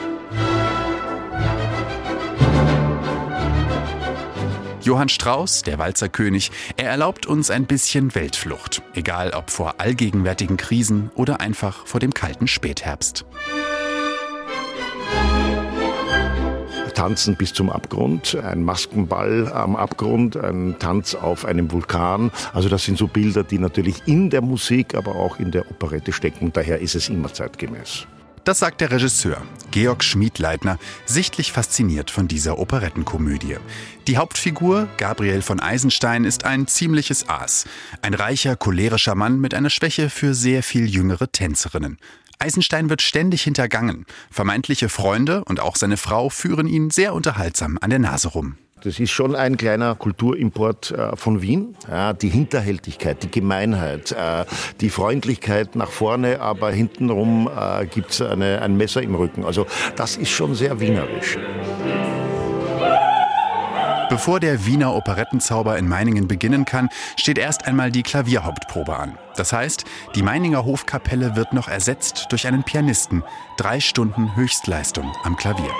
Johann 4.82 5.08
Strauß, 5.08 5.62
der 5.62 5.78
Walzerkönig, 5.78 6.50
er 6.76 6.90
erlaubt 6.90 7.26
uns 7.26 7.50
ein 7.50 7.66
bisschen 7.66 8.14
Weltflucht, 8.14 8.82
egal 8.94 9.30
ob 9.30 9.50
vor 9.50 9.74
allgegenwärtigen 9.78 10.56
Krisen 10.56 11.10
oder 11.14 11.40
einfach 11.40 11.86
vor 11.86 12.00
dem 12.00 12.12
kalten 12.12 12.48
Spätherbst. 12.48 13.24
Tanzen 16.94 17.36
bis 17.36 17.52
zum 17.52 17.70
Abgrund, 17.70 18.36
ein 18.36 18.62
Maskenball 18.62 19.50
am 19.52 19.76
Abgrund, 19.76 20.36
ein 20.36 20.76
Tanz 20.78 21.14
auf 21.14 21.44
einem 21.44 21.72
Vulkan. 21.72 22.30
Also 22.52 22.68
das 22.68 22.84
sind 22.84 22.98
so 22.98 23.06
Bilder, 23.06 23.44
die 23.44 23.58
natürlich 23.58 24.06
in 24.06 24.30
der 24.30 24.42
Musik, 24.42 24.94
aber 24.94 25.16
auch 25.16 25.38
in 25.38 25.50
der 25.50 25.70
Operette 25.70 26.12
stecken. 26.12 26.52
Daher 26.52 26.80
ist 26.80 26.94
es 26.94 27.08
immer 27.08 27.32
zeitgemäß. 27.32 28.06
Das 28.44 28.58
sagt 28.58 28.80
der 28.80 28.90
Regisseur, 28.90 29.40
Georg 29.70 30.02
Schmiedleitner, 30.02 30.78
sichtlich 31.06 31.52
fasziniert 31.52 32.10
von 32.10 32.26
dieser 32.26 32.58
Operettenkomödie. 32.58 33.58
Die 34.08 34.16
Hauptfigur, 34.16 34.88
Gabriel 34.96 35.42
von 35.42 35.60
Eisenstein, 35.60 36.24
ist 36.24 36.44
ein 36.44 36.66
ziemliches 36.66 37.28
Aas. 37.28 37.66
Ein 38.02 38.14
reicher, 38.14 38.56
cholerischer 38.56 39.14
Mann 39.14 39.40
mit 39.40 39.54
einer 39.54 39.70
Schwäche 39.70 40.10
für 40.10 40.34
sehr 40.34 40.64
viel 40.64 40.86
jüngere 40.86 41.30
Tänzerinnen. 41.30 41.98
Eisenstein 42.40 42.90
wird 42.90 43.00
ständig 43.00 43.42
hintergangen. 43.42 44.06
Vermeintliche 44.28 44.88
Freunde 44.88 45.44
und 45.44 45.60
auch 45.60 45.76
seine 45.76 45.96
Frau 45.96 46.28
führen 46.28 46.66
ihn 46.66 46.90
sehr 46.90 47.14
unterhaltsam 47.14 47.78
an 47.80 47.90
der 47.90 48.00
Nase 48.00 48.26
rum. 48.26 48.56
Das 48.84 48.98
ist 48.98 49.10
schon 49.10 49.36
ein 49.36 49.56
kleiner 49.56 49.94
Kulturimport 49.94 50.90
äh, 50.90 51.16
von 51.16 51.40
Wien. 51.40 51.76
Die 52.20 52.28
Hinterhältigkeit, 52.28 53.22
die 53.22 53.30
Gemeinheit, 53.30 54.12
äh, 54.12 54.44
die 54.80 54.90
Freundlichkeit 54.90 55.76
nach 55.76 55.90
vorne, 55.90 56.40
aber 56.40 56.70
hintenrum 56.72 57.48
äh, 57.48 57.86
gibt 57.86 58.10
es 58.10 58.20
ein 58.20 58.76
Messer 58.76 59.02
im 59.02 59.14
Rücken. 59.14 59.44
Also 59.44 59.66
das 59.96 60.16
ist 60.16 60.30
schon 60.30 60.54
sehr 60.54 60.80
wienerisch. 60.80 61.38
Bevor 64.08 64.40
der 64.40 64.66
Wiener 64.66 64.94
Operettenzauber 64.94 65.78
in 65.78 65.88
Meiningen 65.88 66.28
beginnen 66.28 66.66
kann, 66.66 66.90
steht 67.16 67.38
erst 67.38 67.66
einmal 67.66 67.90
die 67.90 68.02
Klavierhauptprobe 68.02 68.94
an. 68.94 69.16
Das 69.36 69.54
heißt, 69.54 69.84
die 70.14 70.22
Meininger 70.22 70.66
Hofkapelle 70.66 71.34
wird 71.34 71.54
noch 71.54 71.68
ersetzt 71.68 72.26
durch 72.30 72.46
einen 72.46 72.62
Pianisten. 72.62 73.22
Drei 73.56 73.80
Stunden 73.80 74.36
Höchstleistung 74.36 75.10
am 75.24 75.36
Klavier. 75.36 75.70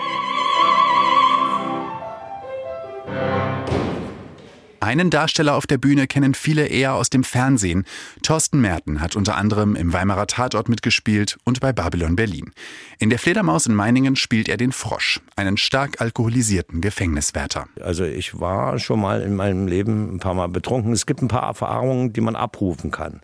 Einen 4.82 5.10
Darsteller 5.10 5.54
auf 5.54 5.68
der 5.68 5.78
Bühne 5.78 6.08
kennen 6.08 6.34
viele 6.34 6.66
eher 6.66 6.94
aus 6.94 7.08
dem 7.08 7.22
Fernsehen. 7.22 7.84
Thorsten 8.24 8.60
Merten 8.60 9.00
hat 9.00 9.14
unter 9.14 9.36
anderem 9.36 9.76
im 9.76 9.92
Weimarer 9.92 10.26
Tatort 10.26 10.68
mitgespielt 10.68 11.38
und 11.44 11.60
bei 11.60 11.72
Babylon 11.72 12.16
Berlin. 12.16 12.50
In 12.98 13.08
der 13.08 13.20
Fledermaus 13.20 13.66
in 13.66 13.76
Meiningen 13.76 14.16
spielt 14.16 14.48
er 14.48 14.56
den 14.56 14.72
Frosch, 14.72 15.20
einen 15.36 15.56
stark 15.56 16.00
alkoholisierten 16.00 16.80
Gefängniswärter. 16.80 17.68
Also 17.80 18.02
ich 18.02 18.40
war 18.40 18.80
schon 18.80 19.00
mal 19.00 19.22
in 19.22 19.36
meinem 19.36 19.68
Leben 19.68 20.16
ein 20.16 20.18
paar 20.18 20.34
Mal 20.34 20.48
betrunken. 20.48 20.92
Es 20.92 21.06
gibt 21.06 21.22
ein 21.22 21.28
paar 21.28 21.44
Erfahrungen, 21.44 22.12
die 22.12 22.20
man 22.20 22.34
abrufen 22.34 22.90
kann. 22.90 23.20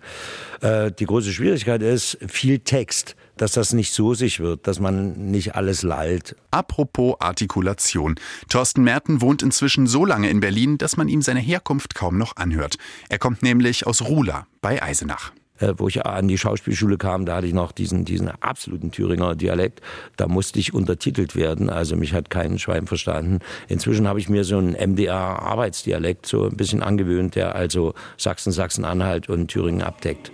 Äh, 0.60 0.92
die 0.92 1.06
große 1.06 1.32
Schwierigkeit 1.32 1.82
ist 1.82 2.18
viel 2.28 2.60
Text 2.60 3.16
dass 3.38 3.52
das 3.52 3.72
nicht 3.72 3.92
so 3.92 4.14
sich 4.14 4.40
wird, 4.40 4.66
dass 4.66 4.80
man 4.80 5.30
nicht 5.30 5.54
alles 5.54 5.82
lallt. 5.82 6.36
Apropos 6.50 7.16
Artikulation. 7.20 8.16
Thorsten 8.48 8.82
Merten 8.82 9.20
wohnt 9.20 9.42
inzwischen 9.42 9.86
so 9.86 10.04
lange 10.04 10.28
in 10.28 10.40
Berlin, 10.40 10.78
dass 10.78 10.96
man 10.96 11.08
ihm 11.08 11.22
seine 11.22 11.40
Herkunft 11.40 11.94
kaum 11.94 12.18
noch 12.18 12.36
anhört. 12.36 12.76
Er 13.08 13.18
kommt 13.18 13.42
nämlich 13.42 13.86
aus 13.86 14.02
Ruhla 14.02 14.46
bei 14.60 14.82
Eisenach 14.82 15.32
äh, 15.60 15.74
wo 15.76 15.88
ich 15.88 16.04
an 16.04 16.28
die 16.28 16.38
Schauspielschule 16.38 16.98
kam, 16.98 17.26
da 17.26 17.36
hatte 17.36 17.46
ich 17.46 17.52
noch 17.52 17.72
diesen, 17.72 18.04
diesen 18.04 18.28
absoluten 18.28 18.90
Thüringer 18.90 19.34
Dialekt. 19.34 19.80
Da 20.16 20.28
musste 20.28 20.58
ich 20.58 20.72
untertitelt 20.72 21.34
werden, 21.36 21.68
also 21.68 21.96
mich 21.96 22.12
hat 22.12 22.30
kein 22.30 22.58
Schwein 22.58 22.86
verstanden. 22.86 23.40
Inzwischen 23.66 24.06
habe 24.06 24.20
ich 24.20 24.28
mir 24.28 24.44
so 24.44 24.58
einen 24.58 24.74
MDR-Arbeitsdialekt 24.74 26.26
so 26.26 26.44
ein 26.44 26.56
bisschen 26.56 26.82
angewöhnt, 26.82 27.34
der 27.34 27.54
also 27.54 27.94
Sachsen, 28.16 28.52
Sachsen-Anhalt 28.52 29.28
und 29.28 29.48
Thüringen 29.48 29.82
abdeckt. 29.82 30.30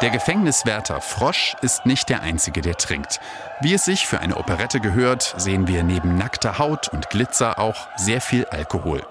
Der 0.00 0.10
Gefängniswärter 0.10 1.00
Frosch 1.00 1.56
ist 1.60 1.84
nicht 1.84 2.08
der 2.08 2.22
Einzige, 2.22 2.60
der 2.60 2.76
trinkt. 2.76 3.18
Wie 3.60 3.74
es 3.74 3.84
sich 3.84 4.06
für 4.06 4.20
eine 4.20 4.36
Operette 4.36 4.78
gehört, 4.78 5.34
sehen 5.38 5.66
wir 5.66 5.82
neben 5.82 6.16
nackter 6.16 6.58
Haut 6.58 6.86
und 6.88 7.10
Glitzer 7.10 7.58
auch 7.58 7.88
sehr 7.96 8.20
viel 8.20 8.44
Alkohol. 8.44 9.02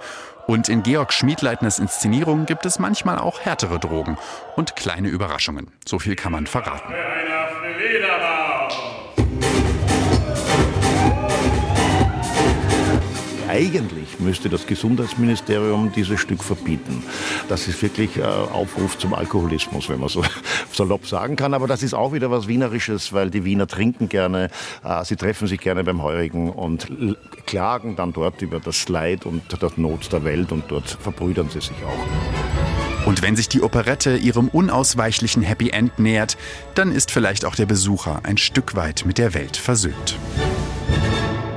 Und 0.45 0.69
in 0.69 0.83
Georg 0.83 1.11
Schmiedleitners 1.11 1.79
Inszenierung 1.79 2.45
gibt 2.45 2.65
es 2.65 2.79
manchmal 2.79 3.19
auch 3.19 3.41
härtere 3.41 3.79
Drogen 3.79 4.17
und 4.55 4.77
kleine 4.77 5.09
Überraschungen. 5.09 5.73
So 5.85 5.99
viel 5.99 6.15
kann 6.15 6.31
man 6.31 6.47
verraten. 6.47 6.93
Eigentlich 13.47 14.19
müsste 14.19 14.49
das 14.49 14.67
Gesundheitsministerium 14.67 15.91
dieses 15.95 16.19
Stück 16.19 16.43
verbieten. 16.43 17.03
Das 17.47 17.67
ist 17.67 17.81
wirklich 17.81 18.17
äh, 18.17 18.23
Aufruf 18.23 18.97
zum 18.97 19.13
Alkoholismus, 19.13 19.89
wenn 19.89 19.99
man 19.99 20.09
so 20.09 20.23
salopp 20.73 21.07
sagen 21.07 21.35
kann. 21.35 21.53
Aber 21.53 21.67
das 21.67 21.83
ist 21.83 21.93
auch 21.93 22.13
wieder 22.13 22.29
was 22.29 22.47
Wienerisches, 22.47 23.13
weil 23.13 23.29
die 23.29 23.45
Wiener 23.45 23.67
trinken 23.67 24.09
gerne, 24.09 24.49
äh, 24.83 25.03
sie 25.05 25.15
treffen 25.15 25.47
sich 25.47 25.59
gerne 25.59 25.83
beim 25.83 26.01
Heurigen 26.03 26.49
und 26.49 26.87
klagen 27.45 27.95
dann 27.95 28.13
dort 28.13 28.41
über 28.41 28.59
das 28.59 28.89
Leid 28.89 29.25
und 29.25 29.43
der 29.61 29.71
Not 29.77 30.11
der 30.11 30.23
Welt 30.23 30.51
und 30.51 30.65
dort 30.69 30.89
verbrüdern 30.89 31.49
sie 31.49 31.61
sich 31.61 31.77
auch. 31.85 33.07
Und 33.07 33.21
wenn 33.21 33.37
sich 33.37 33.47
die 33.47 33.61
Operette 33.61 34.17
ihrem 34.17 34.49
unausweichlichen 34.49 35.41
Happy 35.41 35.69
End 35.69 35.97
nähert, 35.97 36.37
dann 36.75 36.91
ist 36.91 37.11
vielleicht 37.11 37.45
auch 37.45 37.55
der 37.55 37.65
Besucher 37.65 38.19
ein 38.23 38.37
Stück 38.37 38.75
weit 38.75 39.05
mit 39.05 39.17
der 39.17 39.33
Welt 39.33 39.55
versöhnt. 39.55 40.17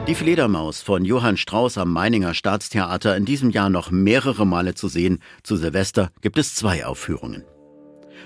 Die 0.09 0.15
Fledermaus 0.15 0.81
von 0.81 1.05
Johann 1.05 1.37
Strauss 1.37 1.77
am 1.77 1.93
Meininger 1.93 2.33
Staatstheater 2.33 3.17
in 3.17 3.27
diesem 3.27 3.51
Jahr 3.51 3.69
noch 3.69 3.91
mehrere 3.91 4.47
Male 4.47 4.75
zu 4.75 4.89
sehen. 4.89 5.21
Zu 5.43 5.57
Silvester 5.57 6.11
gibt 6.23 6.39
es 6.39 6.55
zwei 6.55 6.87
Aufführungen. 6.87 7.45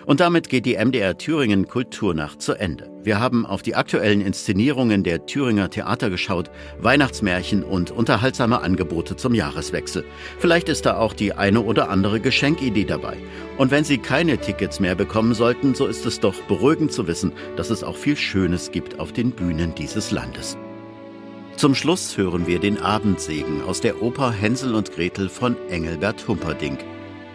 Und 0.07 0.21
damit 0.21 0.49
geht 0.49 0.67
die 0.67 0.77
MDR 0.77 1.19
Thüringen 1.19 1.67
Kulturnacht 1.67 2.41
zu 2.41 2.53
Ende. 2.55 2.91
Wir 3.03 3.19
haben 3.19 3.45
auf 3.45 3.63
die 3.63 3.75
aktuellen 3.75 4.21
Inszenierungen 4.21 5.03
der 5.03 5.27
Thüringer 5.27 5.69
Theater 5.69 6.11
geschaut, 6.11 6.51
Weihnachtsmärchen 6.79 7.65
und 7.65 7.91
unterhaltsame 7.91 8.63
Angebote 8.63 9.17
zum 9.17 9.35
Jahreswechsel. 9.35 10.05
Vielleicht 10.39 10.69
ist 10.69 10.87
da 10.87 10.99
auch 10.99 11.13
die 11.13 11.33
eine 11.33 11.61
oder 11.61 11.91
andere 11.91 12.21
Geschenkidee 12.21 12.85
dabei. 12.85 13.17
Und 13.59 13.71
wenn 13.71 13.85
Sie 13.85 13.99
keine 13.99 14.39
Tickets 14.39 14.79
mehr 14.79 14.95
bekommen 14.95 15.35
sollten, 15.35 15.75
so 15.75 15.87
ist 15.87 16.07
es 16.07 16.21
doch 16.21 16.41
beruhigend 16.43 16.93
zu 16.93 17.07
wissen, 17.07 17.33
dass 17.57 17.71
es 17.71 17.83
auch 17.83 17.97
viel 17.97 18.17
Schönes 18.17 18.71
gibt 18.71 19.01
auf 19.01 19.13
den 19.13 19.33
Bühnen 19.33 19.75
dieses 19.75 20.13
Landes. 20.13 20.57
Zum 21.57 21.77
Schluss 21.77 22.17
hören 22.17 22.49
wir 22.49 22.59
den 22.59 22.79
Abendsegen 22.79 23.63
aus 23.63 23.81
der 23.81 24.03
Oper 24.03 24.33
Hänsel 24.33 24.75
und 24.75 24.91
Gretel 24.91 25.29
von 25.29 25.57
Engelbert 25.69 26.27
Humperdinck. 26.27 26.81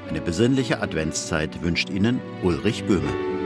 Eine 0.10 0.20
besinnliche 0.20 0.82
Adventszeit 0.82 1.62
wünscht 1.64 1.90
Ihnen 1.90 2.20
Ulrich 2.44 2.84
Böhme. 2.84 3.39